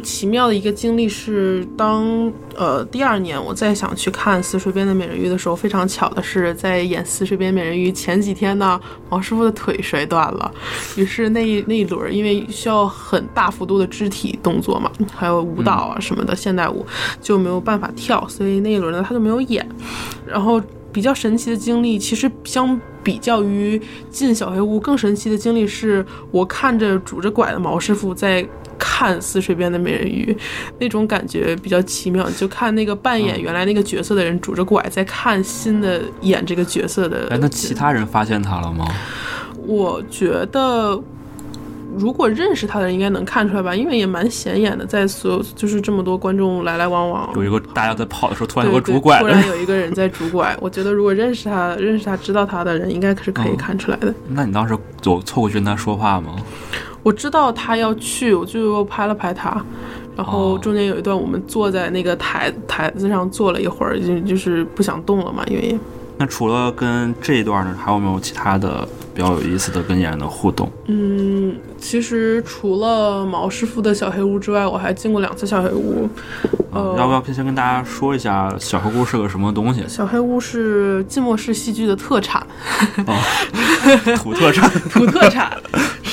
[0.00, 10.54] 奇妙的一个经历是当，呃第二年我再想去看《死水边的美人鱼》的时候，非常巧的是在演《死水边美人鱼》前几天呢，王师傅的腿摔断了，
[10.94, 16.86] 于是那一那一轮因为需要很大幅度的肢体动作嘛，还有舞蹈啊什么的、现代舞，
[17.20, 19.68] 就没有办法跳，所以那一轮呢他就没有演，
[20.24, 20.62] 然后。
[20.92, 28.46] 比较神奇的经历，其实相比较于进小黑屋，更神奇的经历是我看着拄着拐的毛师傅在
[28.82, 30.36] 看《似水边的美人鱼》，
[30.80, 32.28] 那种感觉比较奇妙。
[32.30, 37.28] 就看那个扮演原来那个角色的人拄着拐在看新的演这个角色的。
[37.30, 38.86] 哎，那其他人发现他了吗？
[39.66, 41.00] 我觉得。
[41.94, 50.56] 如果认识他的人应该能看出来吧，因为也蛮显眼的，在所有就是这么多观众来来往往，有一个大家在跑的时候，突然有个拄拐突然有一个人在拄拐。
[50.58, 54.14] 我觉得如果认识他、认识他、知道他的人，应该是可以嗯看出来的。
[54.26, 56.34] 那你当时走凑过去跟他说话吗？
[57.02, 59.60] 我知道他要去，我就拍了拍他，
[60.16, 65.78] 然后哦中间有一段我们坐在那个台台子上坐了一会儿，就就是不想动了嘛，因为
[66.18, 70.70] 那除了跟这一段呢，还有没有其他的比较有意思的跟演员的互动？
[70.86, 76.08] 嗯，其实除了毛师傅的小黑屋之外，我还进过两次小黑屋。
[76.70, 79.82] 呃，要不要先跟大家说一下小黑屋是个什么东西？
[79.88, 82.46] 小黑屋是浸没式戏剧的特产，
[83.06, 84.70] 哦，土特产。
[84.90, 85.50] 土特产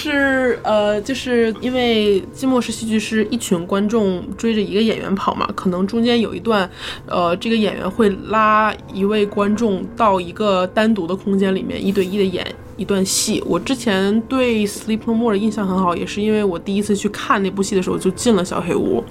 [0.01, 6.69] 是呃，就是因为寂寞式戏剧是一群观众追着一个演员跑嘛，可能中间有一段，
[7.05, 12.45] 呃，这个演员会拉一位观众到一个单独的空间里面，一对一的演。
[12.79, 19.03] 一段戏，我之前对《Sleep No More》的印象很好，也是因为我第一次去看那部戏的时候就进了小黑屋，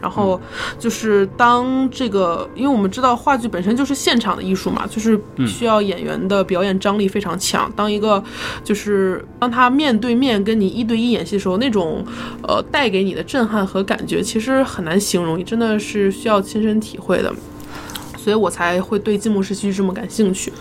[0.00, 0.38] 然后
[0.78, 7.72] 就是当这个，因为我们知道话剧本身就是现场的艺术嘛，就是需要演员的表演张力非常强。
[7.74, 8.22] 当一个
[8.62, 12.04] 就是当他面对面跟你一对一演戏的时候，那种
[12.42, 17.32] 呃带给你的震撼和感觉，其实很难形容，你真的是需要亲身体会的，
[18.18, 20.52] 所以我才会对静默式戏剧这么感兴趣。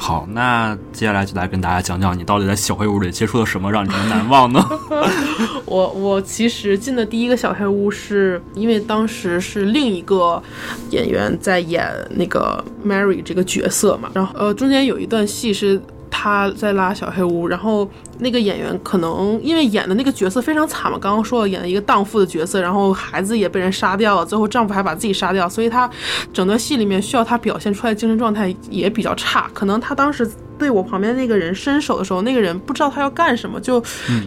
[0.00, 4.64] 好，那接下来就来跟大家讲讲你到底在小黑屋里接触了什么，让你这么难忘呢？
[5.66, 10.42] 我我其实进的第一个小黑屋，是因为当时是另一个
[10.90, 15.80] 演员在演那个 Mary 这个角色嘛，然后呃中间有一段戏是。
[16.20, 25.88] 他在拉小黑屋，然后那个演员可能因为演的那个角色非常惨嘛，刚刚说了演了一个荡妇的角色，然后孩子也被人杀掉了，最后丈夫还把自己杀掉，所以他
[26.32, 29.48] 整段戏里面需要他表现出来精神状态也比较差。
[29.54, 30.28] 可能他当时
[30.58, 33.80] 对我旁边那个人伸手的时候，那个人不知道他要干什么，就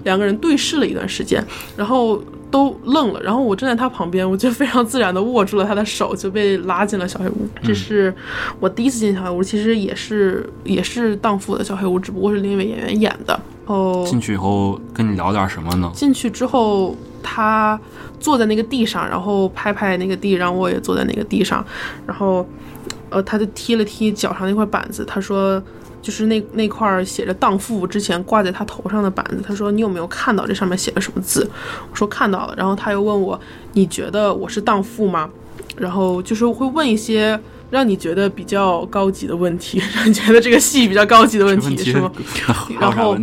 [0.06, 2.24] 两个人对视了一段时间，然后。
[2.52, 7.48] 都愣了，然后我站在他旁边，我就非常自然的握住了他的手，就被拉进了小黑屋。
[7.64, 8.14] 这是
[8.60, 13.40] 我第一次进小黑屋，其实也是也是荡妇的小黑屋，只不过是另一位演员演的。
[13.66, 15.90] 哦，进去以后跟你聊点什么呢？
[15.96, 17.80] 进去之后，他
[18.20, 21.66] 坐在那个地上，然后拍拍那个地，让我也坐在那个地上，
[22.06, 22.46] 然后，
[23.10, 25.62] 呃，他就踢了踢脚上那块板子，他说。
[26.02, 31.50] 就是那那块写着“荡妇”之前挂在他头上的板子，他说：“你有没有看到这上面写了什么字？”
[31.92, 33.40] 我说：“看到了。”然后他又问我
[33.74, 35.30] ：“你觉得我是荡妇吗？”
[35.78, 42.12] 然后就是会问一些让你觉得比较高级的问题，让你觉得这个戏比较高级的问题，是吗？
[42.80, 43.18] 然后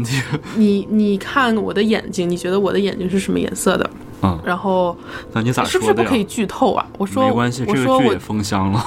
[0.56, 3.90] 你你看我的眼睛，你觉得我的眼睛是什么颜色的？
[4.22, 4.96] 嗯，然后
[5.32, 6.84] 那你咋是不是不可以剧透啊？
[6.96, 8.84] 我说没关系，这个剧也封箱了。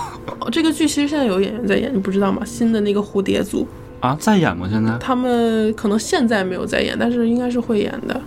[0.51, 2.41] 这个剧其实现在有演员在演，你不知道吗？
[2.43, 3.65] 新的那个蝴蝶组。
[4.01, 4.67] 啊，在演吗？
[4.69, 8.21] 现在他们可能现在没有在演，但是应该是会演的。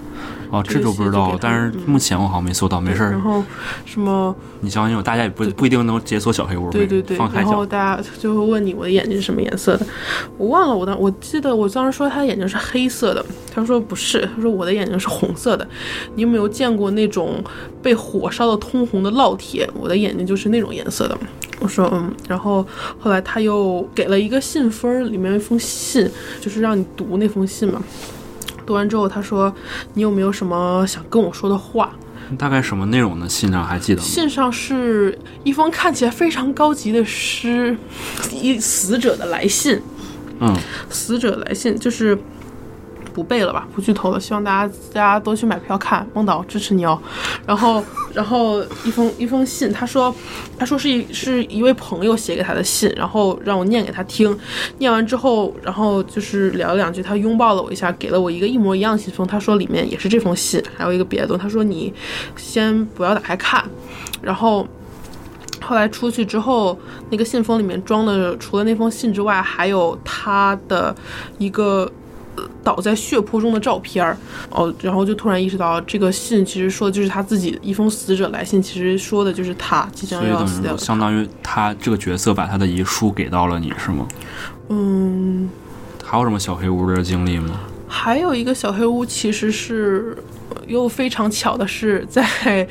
[0.55, 3.11] 哦，这就不知道，但是目前我好像没搜到，没事儿。
[3.11, 3.43] 然后
[3.85, 4.35] 什么？
[4.61, 6.71] 你相信我，大家也不不一定能解锁小黑屋。
[6.71, 7.19] 对对对。
[7.35, 9.85] 然后大家就会问你，我的眼睛是什么颜色的？
[10.39, 15.67] 我忘了，我当我记得我当时说他的眼睛是黑色的，他说不是，他说我的眼睛是红色的。
[16.15, 17.43] 你有没有见过那种
[17.83, 19.69] 被火烧的通红的烙铁？
[19.75, 21.19] 我的眼睛就是那种颜色的。
[21.61, 22.67] 我说嗯，然后
[22.99, 26.09] 后来他又给了一个信封，里面一封信，
[26.41, 27.83] 就是让你读那封信嘛。
[28.67, 29.55] 读完之后，他说
[29.95, 31.91] ：“你有没有什么想跟我说的话？”
[32.39, 33.29] 大概什么内容呢？
[33.29, 34.07] 信上还记得吗？
[34.07, 37.77] 信上是一封看起来非常高级的诗，
[38.33, 39.81] 一死者的来信。
[40.41, 40.57] 嗯，
[40.91, 42.19] 死者来信就是。
[43.15, 44.19] 不背了吧，不剧透了。
[44.19, 47.01] 希望大家大家都去买票看，孟导支持你哦。
[47.47, 50.13] 然后，然后一封一封信，他说，
[50.59, 54.37] 他说是一是一位朋友写给他的信，然后让我念给他听。
[54.79, 59.25] 念完之后，然后就是聊了两句，他拥抱了我一下，给了我一个一模一样的信封。
[59.25, 61.39] 他说里面也是这封信，还有一个别的。
[61.39, 61.95] 他说你
[62.37, 63.65] 先不要打开看。
[64.21, 64.67] 然后
[65.61, 66.77] 后来出去之后，
[67.11, 70.93] 那个信封里面装的除了那封信之外，还有他的
[71.39, 71.89] 一个。
[72.63, 74.17] 倒在血泊中的照片儿，
[74.51, 80.77] 哦，然后就突然意识到，这个信其实说的就是他自己一封死者来信，其实说的就是他即将要死掉。
[80.77, 84.07] 相当于他这个角色把他的遗书给到了你，是吗？
[84.69, 85.49] 嗯。
[86.05, 87.61] 还有什么小黑屋的经历吗？
[87.89, 90.17] 还有一个小黑屋，其实是。
[90.67, 92.67] 又非常巧的是，在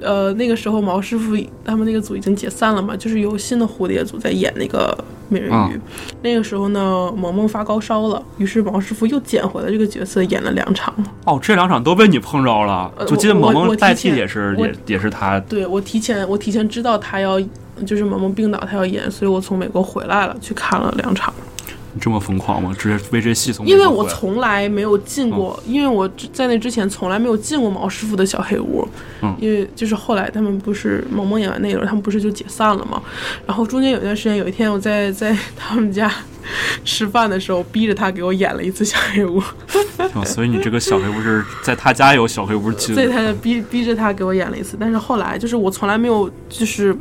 [0.00, 4.96] 呃那个时候，毛师傅他们那个组已经解散了嘛，就是有新的蝴蝶组在演那个
[5.28, 5.80] 美人鱼。
[6.22, 10.94] 那个时候呢，萌萌发高烧了，于是毛师傅又捡回了这个角色，演了两场。
[11.24, 15.38] 哦，这两场都被你碰着了，就记得萌萌代替也是也也是他。
[15.40, 17.40] 对我提前我提前知道他要
[17.84, 21.32] 就是萌萌病倒，他要演，所以我从美国回来了，去看了两场。
[22.00, 22.74] 这么疯狂吗？
[22.78, 28.86] 直接为这戏从因为我从来没有进过，因为我在那之前从来没有进过毛师傅的小黑屋。
[29.22, 33.00] 嗯，因为就是后来他们不是萌萌演完那轮，他们不是就解散了吗？
[33.46, 36.12] 然后中间有一段时间，有一天我在 在他们家
[36.84, 39.42] 吃饭的时候，逼着他给我演了一次小黑屋。
[40.24, 46.96] 所以你这个小黑屋是在他家有小黑屋， 在他逼逼着他给我演了一次，但是后来就是我从来没有就是。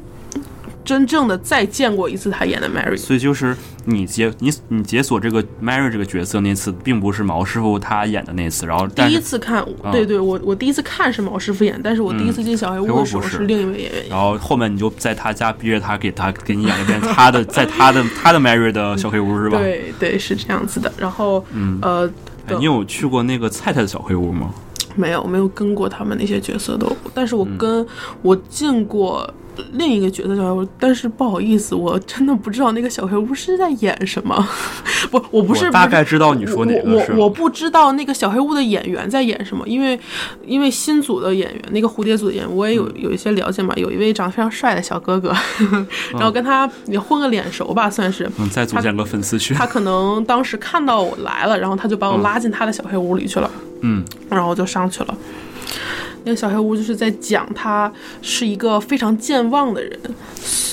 [0.84, 2.98] 真正的再见过一次他演的 Mary。
[2.98, 14.10] 所以就是你解你你解锁这个 Mary 这个角色那次，并不是毛师傅他演的那次，然后第一次看，啊对对，我我第一次看是毛师傅演，但是我第一次进小黑屋的时候是是另一位演员演。
[14.10, 19.58] 然后后面你就在他家逼着他给他给你演一遍他的 在他的他的 Mary 的小黑屋是吧？
[19.58, 20.92] 对对，是这样子的。
[20.98, 22.10] 然后，嗯呃，
[22.48, 24.50] 哎你有去过那个菜菜的小黑屋吗？
[24.96, 27.88] 没有没有跟过他们那些角色都，但是我嗯跟、
[28.22, 29.30] 我进过
[29.74, 34.48] 另一个角色小黑屋，但是不好意思，我真的不知道那个小黑屋是在演什么。
[35.12, 40.00] 不，我不是我大概知道你说哪个是我我我不知道那个小黑屋的演员在演什么，因为
[40.46, 43.74] 因为新组的演员，那个蝴蝶组的演员，我也有有一些了解嘛。
[43.76, 45.36] 有一位长得非常帅的小哥哥，
[46.14, 48.28] 然后跟他也混个脸熟吧，算是。
[48.40, 49.56] 嗯，再组建个粉丝群。
[49.56, 53.73] 他可能当时看到我来了，然后他就把我拉进他的小黑屋里去了，嗯
[54.30, 55.18] 然后就上去了。
[56.24, 57.92] 那个小黑屋就是在讲他
[58.22, 60.00] 是一个非常健忘的人。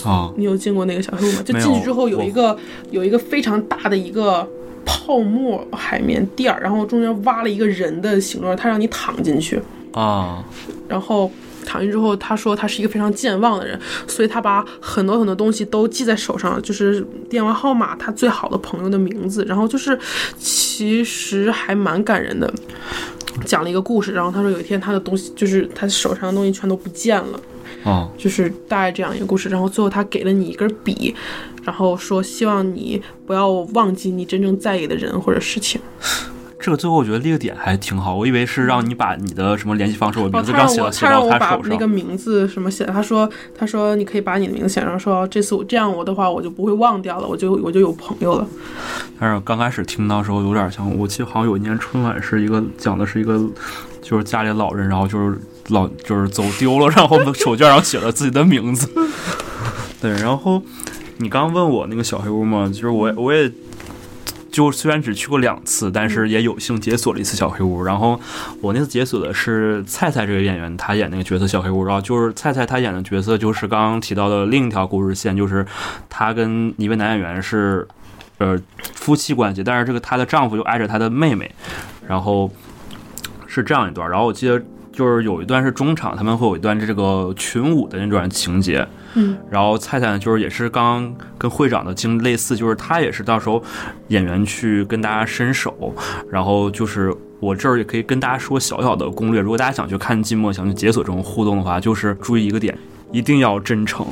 [0.04, 1.42] 啊，你有进过那个小黑屋吗？
[1.44, 2.56] 就进去之后有一个
[2.90, 4.48] 有一个非常大的一个
[4.84, 9.60] 泡沫海绵垫儿，然后中间挖了一个人的形状，他让你躺进去，
[9.92, 10.44] 啊，
[10.88, 11.30] 然后。
[11.64, 19.98] 躺进之后，他说他是一个非常健忘的人，所以他把很多很多东西都记在手上，就是电话号码、他最好的朋友的名字，然后就是
[20.38, 22.52] 其实还蛮感人的，
[23.44, 24.12] 讲了一个故事。
[24.12, 27.40] 然后他说有一天他的东西就是他手上的东西全都不见了，
[27.84, 29.48] 哦，就是大概这样一个故事。
[29.48, 31.14] 然后最后他给了你一根笔，
[31.62, 35.80] 然后说希望你不要忘记你真正在意的人或者事情。
[36.60, 41.88] 这个最后我觉得立个点还挺好，我以为是让你把你的什么联系方式、我名哦，字他让我写到写到他手上把那个。
[41.88, 48.46] 名字什么写，他说他说你可以把你的名字写上，说这次我这样我的话我就不会忘掉了，我就我就有朋友了。
[49.18, 53.40] 但是刚开始听到的时候有点像，我记得好像有一年春晚是一个讲的是一个，
[54.02, 58.88] 就是家里老人，然后就是老就是走丢了，然后 手绢上写了自己的名字。
[60.00, 60.62] 对，然后
[61.16, 63.50] 你刚问我那个小黑屋嘛，就是我我也。
[64.60, 67.82] 就虽然只去过两次，但是也有幸解锁了一次小黑屋。
[67.82, 68.20] 然后
[68.60, 71.82] 我那次解锁的是菜菜这个演员，他演那个角色小黑屋。
[71.82, 75.64] 然后就是菜菜他演的角色就是刚刚提到的另一条故事线，就是
[76.10, 77.88] 他跟一位男演员是
[78.36, 78.60] 呃
[78.94, 81.50] 夫妻关系，但是这个她的丈夫又爱着她的妹妹，
[82.06, 82.52] 然后
[83.46, 84.10] 是这样一段。
[84.10, 88.86] 然后我记得就是有一段是中场，他们会有一段这个群舞的那段情节。
[89.14, 93.62] 嗯，然后菜菜呢，就是也是刚刚跟会长的经历类似，就是他也是到时候
[94.08, 95.94] 演员去跟大家伸手，
[96.30, 102.76] 然后就是我这儿也可以跟大家说小小的攻略，如果大家想去看寂寞，想去解锁这种互动的话，就是注意一个点，
[103.12, 104.06] 一定要真诚。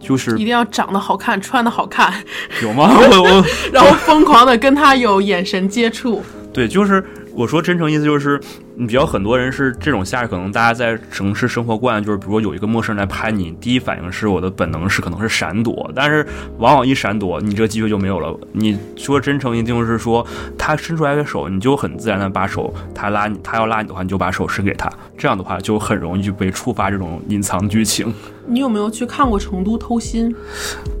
[0.00, 2.12] 就是一定要长得好看，穿的好看，
[2.60, 2.90] 有吗？
[2.92, 6.20] 我 我然后疯狂的跟他有 眼神接触。
[6.52, 8.40] 对，就是我说真诚意思就是，
[8.74, 16.26] 你比较很多人是这种下，可能大家在城市生活惯，就是比如说有一个陌生人来拍你，第一反应是我的本能是可能是闪躲，但是
[16.58, 18.34] 往往一闪躲，你这个机会就没有了。
[18.52, 24.90] 你说真诚一定是说他伸出来的手，你就很自然的把手，他拉你，他要拉你的话，你就把手伸给他，
[25.22, 28.12] 这样的话就很容易就被触发这种隐藏剧情。
[28.44, 30.28] 你有没有去看过《成都偷心》？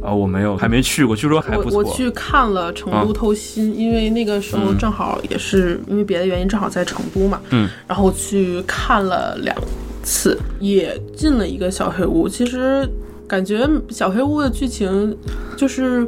[0.00, 1.78] 啊，我没有，还没去过，据说还不错。
[1.78, 7.40] 我我去看了《成都偷心》因为那个时候正好也是因为别的原因，正好在成都嘛。
[7.50, 7.68] 嗯。
[7.88, 9.56] 然后去看了两
[10.04, 12.28] 次，也进了一个小黑屋。
[12.28, 12.88] 其实
[13.26, 15.18] 感觉小黑屋的剧情
[15.56, 16.06] 就是。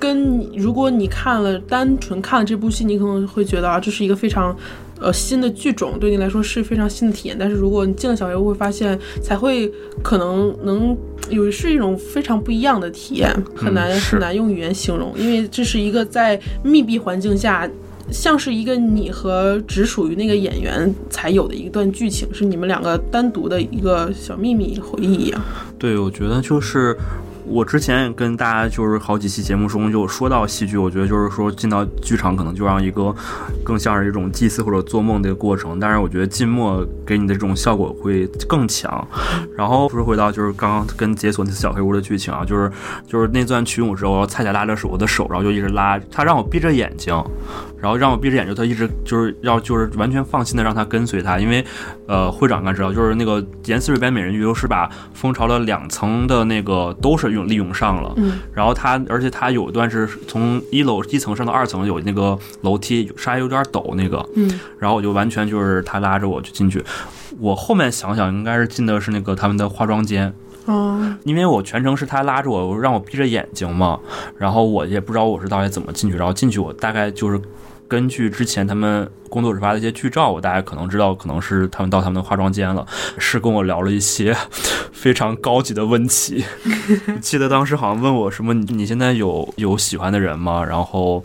[0.00, 4.56] 跟你如果你看了单纯看了这部戏，你可能会觉得啊，这是一个非常
[5.00, 7.36] 呃新的剧种，对你来说是非常新的体验。
[7.38, 10.96] 但是如果你进了小黑屋，会发现才会可能能
[11.30, 17.68] 有是一种非常不一样的体验，很难、很难用语言形容，因为这是一个在密闭环境下。
[18.10, 25.38] 像是一个你和只属于那个演员才有的一段剧情，是你们两个单独的一个小秘密回忆一样。
[25.78, 26.96] 对，我觉得就是
[27.48, 33.14] 我之前也跟大家就是好几期节目中就说到戏剧，我觉得就是说进到剧场可能就让一个
[33.64, 39.06] 更像是一种祭祀或者做梦的过程，但是我觉得静默给你的这种效果会更强。
[39.56, 42.70] 然后不是回到就是刚刚跟解锁那次小黑屋的剧情啊，就是
[43.06, 47.14] 就是那段群舞之后，菜菜拉着手我的手，然后就一直拉，他让我闭着眼睛。
[47.80, 51.64] 然后让我闭着眼睛，他一直就是要就是完全放心的让他跟随他，因为，
[52.06, 66.82] 呃，会长应该知道，就是那个严四瑞边美人鱼都是把蜂巢的两层的那个都是用利用上了，嗯，然后他而且他有一段是从一楼一层上到二层有那个楼梯，稍微有点陡那个，嗯，然后我就完全就是他拉着我就进去，
[67.38, 70.32] 我后面想想应该是进的是那个他们的化妆间，
[70.64, 74.00] 哦，因为我全程是他拉着我，让我闭着眼睛嘛，
[74.36, 77.40] 然后我也不知道我是到底怎么进去，然后进去我大概就是
[77.88, 82.86] 根据之前他们工作室发的一些剧照，我大家可能知道，可能是他们到他们的化妆间了，
[83.18, 84.36] 是跟我聊了一些
[84.92, 86.44] 非常高级的问题。
[87.20, 90.64] 记得当时好像问我什么，你现在有有喜欢的人吗？
[90.64, 91.24] 然后。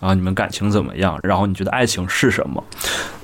[0.00, 1.20] 啊，你们感情怎么样？
[1.22, 2.64] 然后你觉得爱情是什么？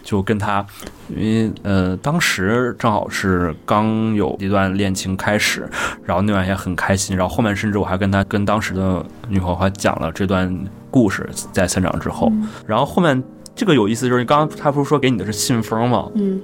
[0.05, 0.63] 就跟他，
[1.09, 5.67] 因为呃，当时正好是刚有一段恋情开始，
[6.05, 10.55] 然后那晚也很开心，然后后面甚至我还跟他跟当时的女朋友还讲了这段
[10.91, 12.31] 故事，在散场之后，
[12.67, 13.23] 然后后面
[13.55, 16.09] 这个有意思就是，刚刚他不是说给你的是信封吗？
[16.15, 16.41] 嗯，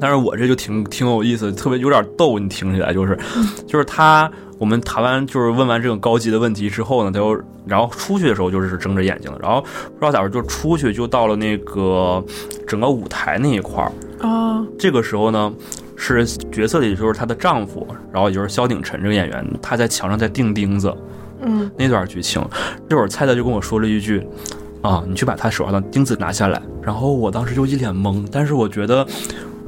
[0.00, 3.18] 但是我这就挺挺有意思，特别有点逗，你听起来就是，
[3.66, 4.30] 就是他。
[4.58, 7.36] 我们谈完就是问完这种高级的问题之后呢，他又
[7.66, 12.24] 然后出去的时候就是睁着眼睛，然后不知道咋回事就出去就到了那个
[12.64, 13.90] 整个舞台那一块儿
[14.24, 14.64] 啊。
[14.78, 15.52] 这个时候呢，
[15.96, 20.94] 是角色里就是她的丈夫，然后也就是萧鼎晨这个演员，他在墙上在钉钉子，
[21.42, 22.42] 嗯，那段剧情，
[22.88, 24.26] 这会儿蔡蔡就跟我说了一句
[24.80, 26.60] 啊，你去把他手上的钉子拿下来。
[26.82, 29.06] 然后我当时就一脸懵，但是我觉得。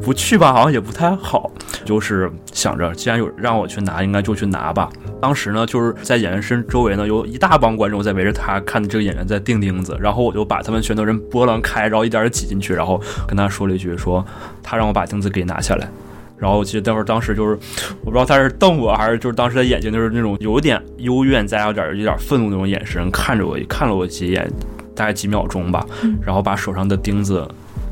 [0.02, 1.50] 不去吧，好像也不太好。
[1.84, 4.90] 就是想着，既然有让我去拿，应该就去拿吧。
[5.22, 9.96] 当时呢，就是在演员身周围呢，有一大帮观众在围着他看这个演员在钉钉子。
[10.00, 14.22] 然后我就把他们全都人拨浪开，然后一点点挤进去，然后跟他说了一句：“说
[14.64, 15.88] 他让我把钉子给拿下来。”
[16.36, 17.58] 然后我记得待会儿当时就是，
[18.04, 24.50] 我不知道他是瞪我还是就是当时的眼睛就是那种有点幽怨，加有点有点愤怒那种眼神看着我，看了我几眼，
[24.94, 25.86] 大概几秒钟吧，
[26.24, 27.46] 然后把手上的钉子。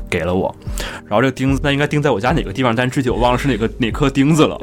[0.09, 0.55] 给了我，
[1.07, 2.75] 然后这个钉子那应该钉在我家哪个地方？
[2.75, 4.55] 但具体我忘了是哪个 哪颗钉子了。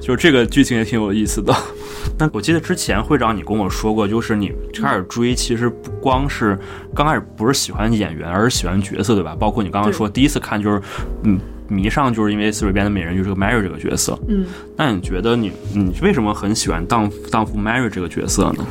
[0.00, 1.54] 就是这个剧情也挺有意思的。
[2.18, 6.58] 那我记得之前会长你跟我说过，就是你开始追，其实不光是
[6.94, 9.36] 刚开始不是喜欢演员，而是喜欢角色，对吧？
[9.38, 10.80] 包括你刚刚说第一次看就是
[11.24, 14.18] 嗯迷上，就是因为四水边的美人鱼这个 Mary 这个角色。
[14.28, 14.46] 嗯，
[14.76, 18.66] 那你觉得你你为什么很喜欢荡荡妇 Mary 这个角色呢？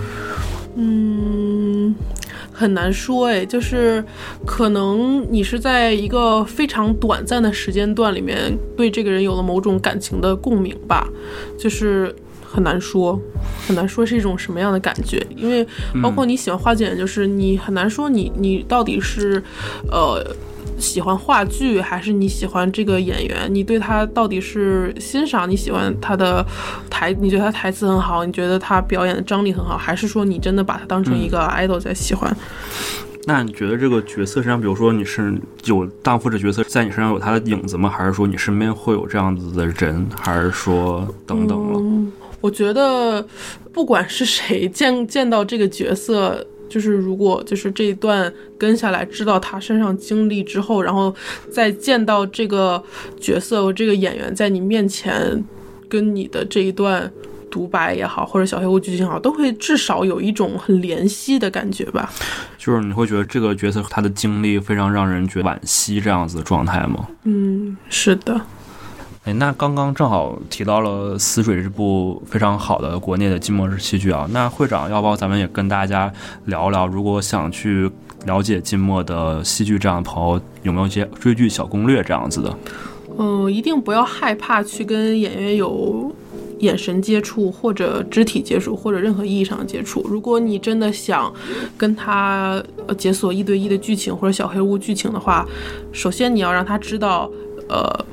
[0.75, 1.95] 嗯。
[2.55, 4.01] 很难说哎，就是
[4.45, 11.09] 可能你是在一个非常短暂的时间段里面对这个人有了某种感情的共鸣吧，
[11.57, 12.15] 就是
[12.45, 13.19] 很难说，
[13.67, 15.67] 很难说是一种什么样的感觉，因为
[16.01, 19.43] 包括你喜欢花姐，就是你很难说你你到底是，
[19.91, 20.23] 呃。
[20.77, 23.47] 喜欢话剧还是你喜欢这个演员？
[23.53, 25.49] 你对他到底是欣赏？
[25.49, 26.45] 你喜欢他的
[26.89, 27.13] 台？
[27.13, 28.25] 你觉得他台词很好？
[28.25, 29.77] 你觉得他表演的张力很好？
[29.77, 32.35] 还是说你真的把他当成一个 idol 在喜欢？
[33.25, 35.33] 那你觉得这个角色身上，比如说你是
[35.65, 37.89] 有荡妇这角色在你身上有他的影子吗？
[37.89, 40.05] 还是说你身边会有这样子的人？
[40.19, 42.11] 还是说等等了？
[42.41, 43.25] 我觉得
[43.71, 46.45] 不管是谁见见到这个角色。
[46.73, 51.13] 就是如果就是这一段跟下来，知道他身上经历之后，然后
[51.51, 52.83] 再见到这个
[53.21, 55.43] 角色这个演员在你面前，
[55.87, 57.11] 跟你的这一段
[57.51, 62.11] 独白也好，或者小黑屋剧情好，都会至少有一种很怜惜的感觉吧。
[62.57, 67.07] 就是你会觉得这个角色他的经历非常让人觉得惋惜这样子的状态吗？
[67.25, 68.41] 嗯，是的。
[69.25, 76.11] 哎，那刚刚正好提到了《死水》这部非常好的国内的金末日戏剧啊，那会长要不要咱们也跟大家
[76.47, 76.85] 聊聊？
[76.85, 77.89] 如果想去
[78.25, 82.57] 了解金末的戏剧这样的朋友，有没有一些追剧小攻略这样子的？
[83.17, 86.13] 嗯，一定不要害怕去跟演员有
[86.59, 90.05] 眼神接触，或者肢体接触，或者任何意义上的接触。
[90.05, 91.33] 如果你真的想
[91.77, 92.61] 跟他
[92.97, 95.45] 解锁一对一的剧情或者小黑屋剧情的话，
[95.93, 97.31] 首先你要让他知道，
[97.69, 98.05] 呃。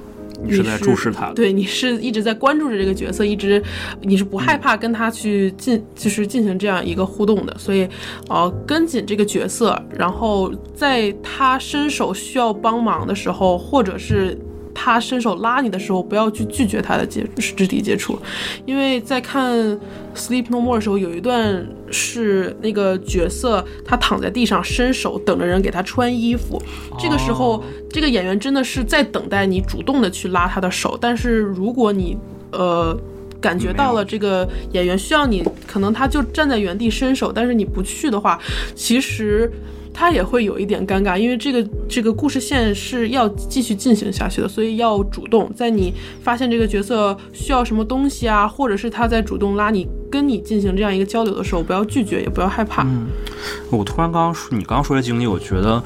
[0.43, 3.63] 你是在注视他，对你是一直在关注着这个角色，一直
[4.03, 7.89] 你是不害怕跟他去进，就是进行这样一个互动的，所以，
[8.29, 14.37] 呃，跟紧这个角色，然后在他伸手需要帮忙的时候，或者是。
[14.73, 18.19] 他伸手拉你的时候，不要去拒绝他的接肢体接触，
[18.65, 19.55] 因为在看
[20.15, 26.61] 《Sleep No More》的时候，有一段是那个角色他躺在地上伸手等着人给他穿衣服，
[26.99, 32.17] 这个时候这个演员真的是在等待你主动的去拉他的手，但是如果你
[32.53, 32.97] 呃
[33.41, 38.39] 感觉到了这个演员需要你，可能他就站在原地伸手，但是你不去的话，
[38.75, 39.51] 其实。
[39.93, 45.51] 他也会有一点尴尬，因为这个这个故事线是要继续进行下去的，所以要主动。
[45.55, 52.87] 在你发现这个角色需要什么东西啊，或者是他在主动拉你跟你进行这样一个交流的时候，不要拒绝，也不要害怕。
[53.71, 55.83] 我突然刚刚说你刚刚说的经历，我觉得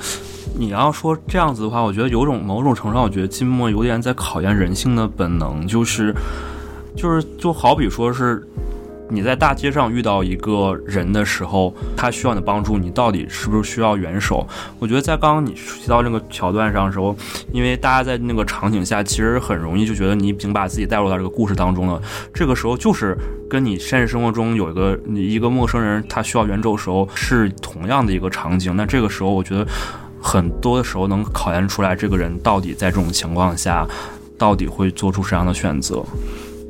[0.58, 6.14] 你要说这样子的话，我觉得有种某种程度上，我觉得金墨有点在考验人性的本能，就是
[6.94, 8.46] 就是就好比说是。
[9.10, 14.46] 你在大街上遇到一个人的时候，他需要你的帮助，你到底是不是需要援手？
[14.78, 17.14] 我觉得在刚刚你提到那个桥段上的时候，
[17.52, 22.00] 因为大家在那个场景下，其实很容易就觉得你已经把自己带入到这个故事当中了。
[22.32, 23.16] 这个时候就是
[23.48, 28.74] 跟你现实生活中有一个你一个陌生人他需要援助的时候是同样的一个场景。
[28.74, 29.66] 那这个时候我觉得
[30.20, 33.86] 很多的时候能考验出来这个人到底在这种情况下，
[34.38, 36.02] 到底会做出什么样的选择。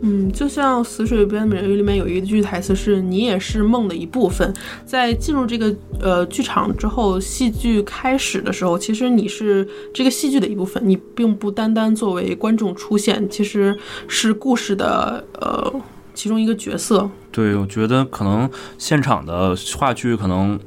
[0.06, 4.52] 嗯，就像《死水边美人鱼》里面有一句台词是“你也是梦的一部分”。
[4.84, 13.74] 在进入这个呃剧场之后，戏剧开始的时候，其实你是这个戏剧的一部分，你并不单单作为观众出现，其实
[14.06, 15.72] 是故事的呃
[16.12, 17.08] 其中一个角色。
[17.32, 20.60] 对，我觉得可能现场的话剧可能。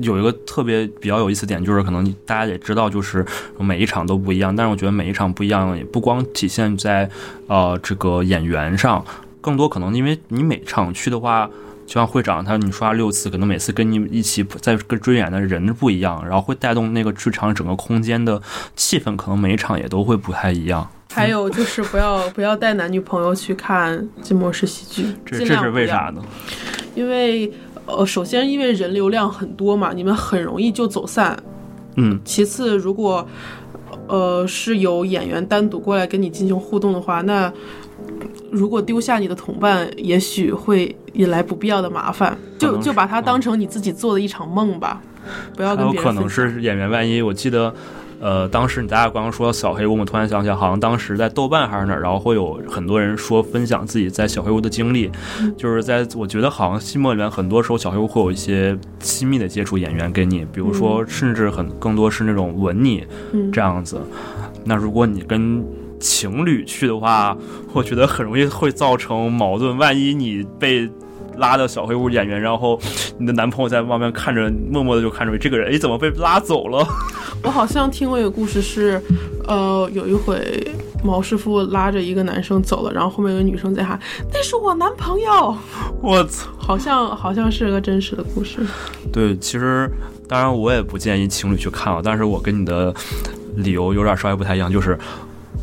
[0.00, 3.24] 有一个特别比较有意思点，就是可能大家也知道，就是
[3.58, 4.54] 每一场都不一样。
[4.56, 7.08] 但是我觉得每一场不一样，也不光体现在
[7.46, 9.04] 呃这个演员上，
[9.42, 11.48] 更多可能因为你每场去的话，
[11.86, 18.40] 就像会长他你刷六次，可能每次跟你一起在跟追演的人不一样，然后会带动那个剧场整个空间的
[18.74, 20.88] 气氛，可能每一场也都会不太一样。
[21.12, 26.22] 还有就是不要不要带男女朋友去看寂寞式喜剧，这这是为啥呢？
[26.94, 27.52] 因为。
[27.96, 31.36] 呃，首先因为人流量很多嘛，你们很容易就走散。
[31.96, 32.20] 嗯。
[32.24, 33.26] 其次，如果
[34.06, 37.52] 呃是有演员单独过来跟你进行互动的话，那
[38.50, 42.36] 如果丢下你的同伴，也许会引来不必要的麻烦。
[42.58, 45.02] 就就把它当成你自己做的一场梦吧，
[45.56, 45.96] 不要跟别人。
[45.96, 47.74] 有可能是演员，万一我记得。
[48.20, 55.10] 呃，当时你大家刚刚说小黑屋，我突然想起来，好像当时在豆瓣还是哪儿，然后会有很多人说分享自己在小黑屋的经历，
[55.56, 63.06] 就是在我觉得好像戏末里面很多时候小黑屋会有一些亲密的接触演员给你，比如说甚至很更多是那种吻你
[63.50, 63.98] 这样子。
[64.64, 65.64] 那如果你跟
[65.98, 67.34] 情侣去的话，
[67.72, 70.90] 我觉得很容易会造成矛盾，万一你被。
[71.40, 72.78] 拉到小黑屋演员，然后
[73.18, 76.86] 你的男朋友在外面看着，默默的就看着这个人，哎，怎么被拉走了？
[77.42, 79.00] 我好像听过一个故事，是，
[79.48, 80.70] 呃，有一回
[81.02, 83.98] 毛师傅拉着一个男生走了，然后后面有个女生在喊
[84.32, 85.56] ：“那是我男朋友。”
[86.02, 88.60] 我操，好像好像是个真实的故事。
[89.10, 89.90] 对，其实
[90.28, 92.94] 当然我也不建议情侣去看啊，但是我跟你的
[93.56, 94.98] 理由有点稍微不太一样，就是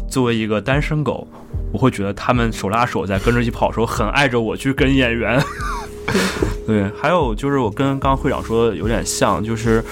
[0.09, 1.27] 作为一个单身狗。
[1.71, 5.41] 我会觉得他们手拉手在跟着一起跑的时候，很爱着我去跟演员。
[6.65, 9.83] 对，还有就是我跟刚刚会长说的有点像，就是，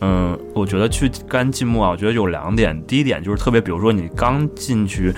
[0.00, 2.80] 嗯，我觉得去干寂寞啊，我觉得有两点。
[2.86, 5.12] 第一点就是特别，比如说你刚进去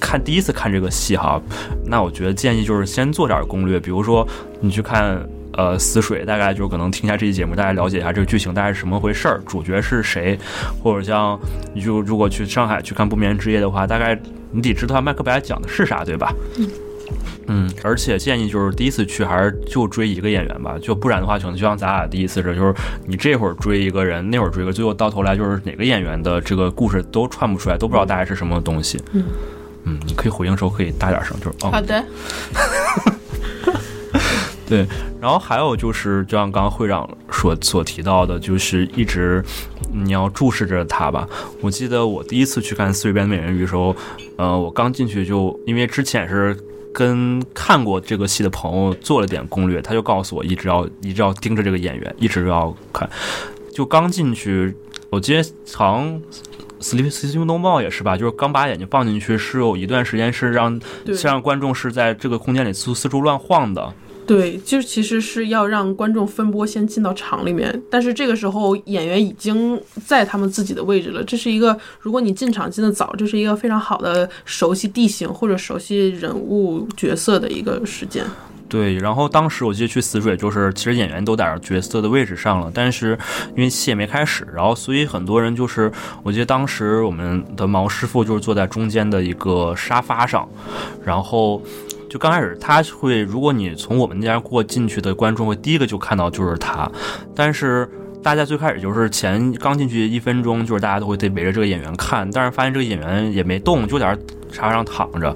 [0.00, 1.40] 看第一次看这个戏哈，
[1.84, 4.26] 那我觉得建议就是先做点攻略，比如说
[4.60, 5.24] 你去看
[5.54, 10.38] 呃死水，大概就可能听一下这期节目，大概了解一下这个剧情大概是什么回事儿，主角是谁，
[10.82, 11.38] 或者像
[11.74, 14.18] 你就如果去上海去看不眠之夜的话，大概。
[14.54, 16.30] 你得知道麦克白讲的是啥，对吧？
[16.58, 16.68] 嗯，
[17.46, 22.74] 嗯，而且建议就是第一次去还是就追一个演员吧，就不然的话，可能就像咱俩第一次似的，就是
[23.06, 29.02] 你这会儿追一个人，那会儿追一个，最后到头来就是哪个演员的这个故事都串不出来，都不知道大概是什么东西。
[29.12, 29.24] 嗯，
[29.84, 31.70] 嗯，你可以回应时候可以大点声，就是哦。
[31.70, 32.04] 好的。
[34.72, 34.86] 对，
[35.20, 39.44] 然后还有就是，就像刚刚会长所所提到的，就是一直
[39.92, 41.28] 你要注视着他吧。
[41.60, 43.94] 我记得我第一次去看《四月边的美人鱼》的时候，
[44.38, 46.56] 呃，我刚进去就因为之前是
[46.90, 53.06] 跟看过这个戏的朋友做了点攻略，他就告诉我一直要一直要盯着这个演员，一直要看。
[53.74, 54.74] 就刚进去，
[55.10, 55.44] 我记得
[55.74, 56.18] 好像
[56.80, 63.92] 《斯利斯星动帽》也是吧，就是刚把眼睛放进去，是有一段时间是让是让观众是在这个空间里四四处乱晃的。
[64.24, 71.22] 对，就其实是要让观众分波先进到场里面，但是这个时候演员已经在他们自己的位置了。
[71.24, 78.24] 这是一个，如果你进场进的早，这是一个非常好的熟悉地形或者熟悉人物角色的一个时间。
[78.68, 83.18] 对，然后当时我记得去死水，就是其实演员都在角色的位置上了，但是
[83.56, 85.92] 因为戏也没开始，然后所以很多人就是，
[86.22, 90.48] 我记得当时我们的毛师傅就是坐在中间的一个沙发上，
[91.04, 91.60] 然后。
[92.12, 96.86] 就刚开始他会，如果你从我们那家过进去的观众会第一个就看到就是他，
[97.34, 97.88] 但是
[98.22, 105.34] 大家最开始就是前刚进去一分钟，就是大家都会得围着这个演员看，但是发现这个演员也没动，就在那沙发上躺着，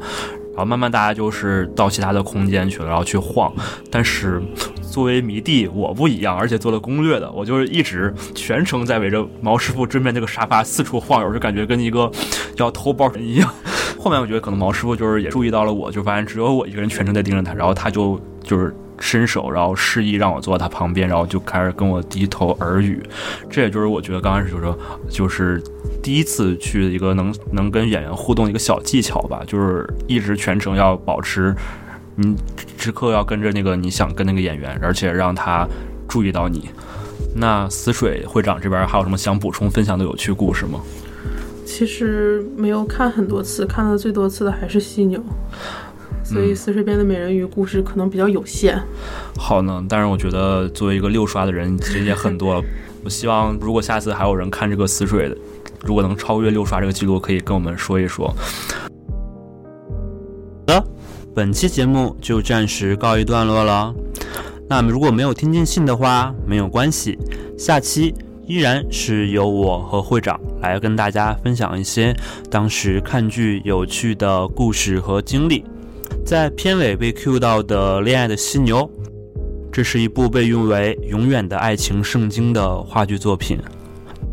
[0.56, 3.52] 然后慢慢大家就是到其他的空间去了，然后去晃。
[3.90, 4.42] 但是
[4.80, 12.10] 作为迷弟，我不一样，而且做了攻略的，我就是一直全程在围着毛师傅对面这个沙发四处晃悠，就感觉跟一个
[12.56, 13.52] 要偷包人一样。
[13.98, 23.02] 后面我觉得可能毛师傅就是也注意到了我，就发现只有我一个人全程在盯着他，然后他就就是伸手，然后示意让我坐在他旁边，然后就开始跟我低头耳语。
[23.50, 24.78] 这也就是我觉得刚开始就说，
[25.10, 25.62] 就是
[26.06, 31.52] 第一次去一个能能跟演员互动一个小技巧吧，就是一直全程要保持，
[32.14, 32.36] 你
[32.78, 35.66] 时刻要跟着那个你想跟那个演员，而且让他
[36.06, 36.70] 注意到你。
[37.34, 40.80] 那死水会长这边还有什么想补充分享的有趣故事吗？
[41.64, 45.20] 其实没有看很多次，看的最多次的还是犀牛，
[46.26, 48.82] 所以死水边的美人鱼故事可能比较有限。
[49.38, 52.60] 好呢，但是我觉得作为一个六刷的人，其实也很多。
[53.04, 55.36] 我希望如果下次还有人看这个《死水》的，
[55.84, 58.26] 如果能超越六刷这个记录，可以跟我们说一说。
[60.66, 60.84] 好的，
[61.32, 63.94] 本期节目就暂时告一段落了。
[64.68, 67.16] 那么如果没有听进信的话，没有关系，
[67.56, 68.12] 下期
[68.48, 72.12] 依然是由我和会长来跟大家分享一些
[72.50, 75.64] 当时看剧有趣的故事和经历。
[76.26, 78.78] 在片尾被 Q 到的《恋爱的犀牛》，
[79.70, 83.60] 这是一部被誉为永远的爱情圣经的话剧作品。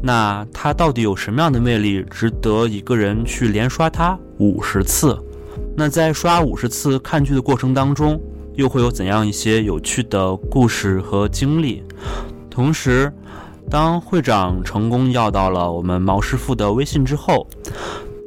[0.01, 5.15] 那它到底有什么样的魅力，值得一个人去连刷它五十次？
[5.77, 8.19] 那在刷五十次看剧的过程当中，
[8.55, 11.83] 又会有怎样一些有趣的故事和经历？
[12.49, 13.13] 同时，
[13.69, 17.47] 当会长成功要到了我们毛师傅的微信之后，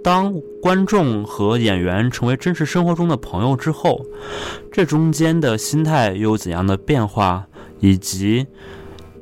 [0.07, 4.07] 当观众和演员成为真实生活中的朋友之后，
[4.71, 7.45] 这中间的心态又有怎样的变化？
[7.81, 8.47] 以及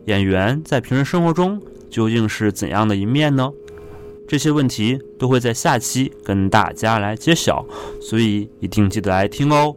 [0.04, 1.58] 演员在平时生活中
[1.88, 3.50] 究竟是怎样的一面呢？
[4.28, 7.64] 这些问题都会在下期跟大家来揭晓，
[7.98, 9.74] 所以一定记得来听哦。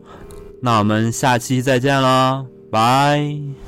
[0.62, 3.67] 那我们下期再见了，拜。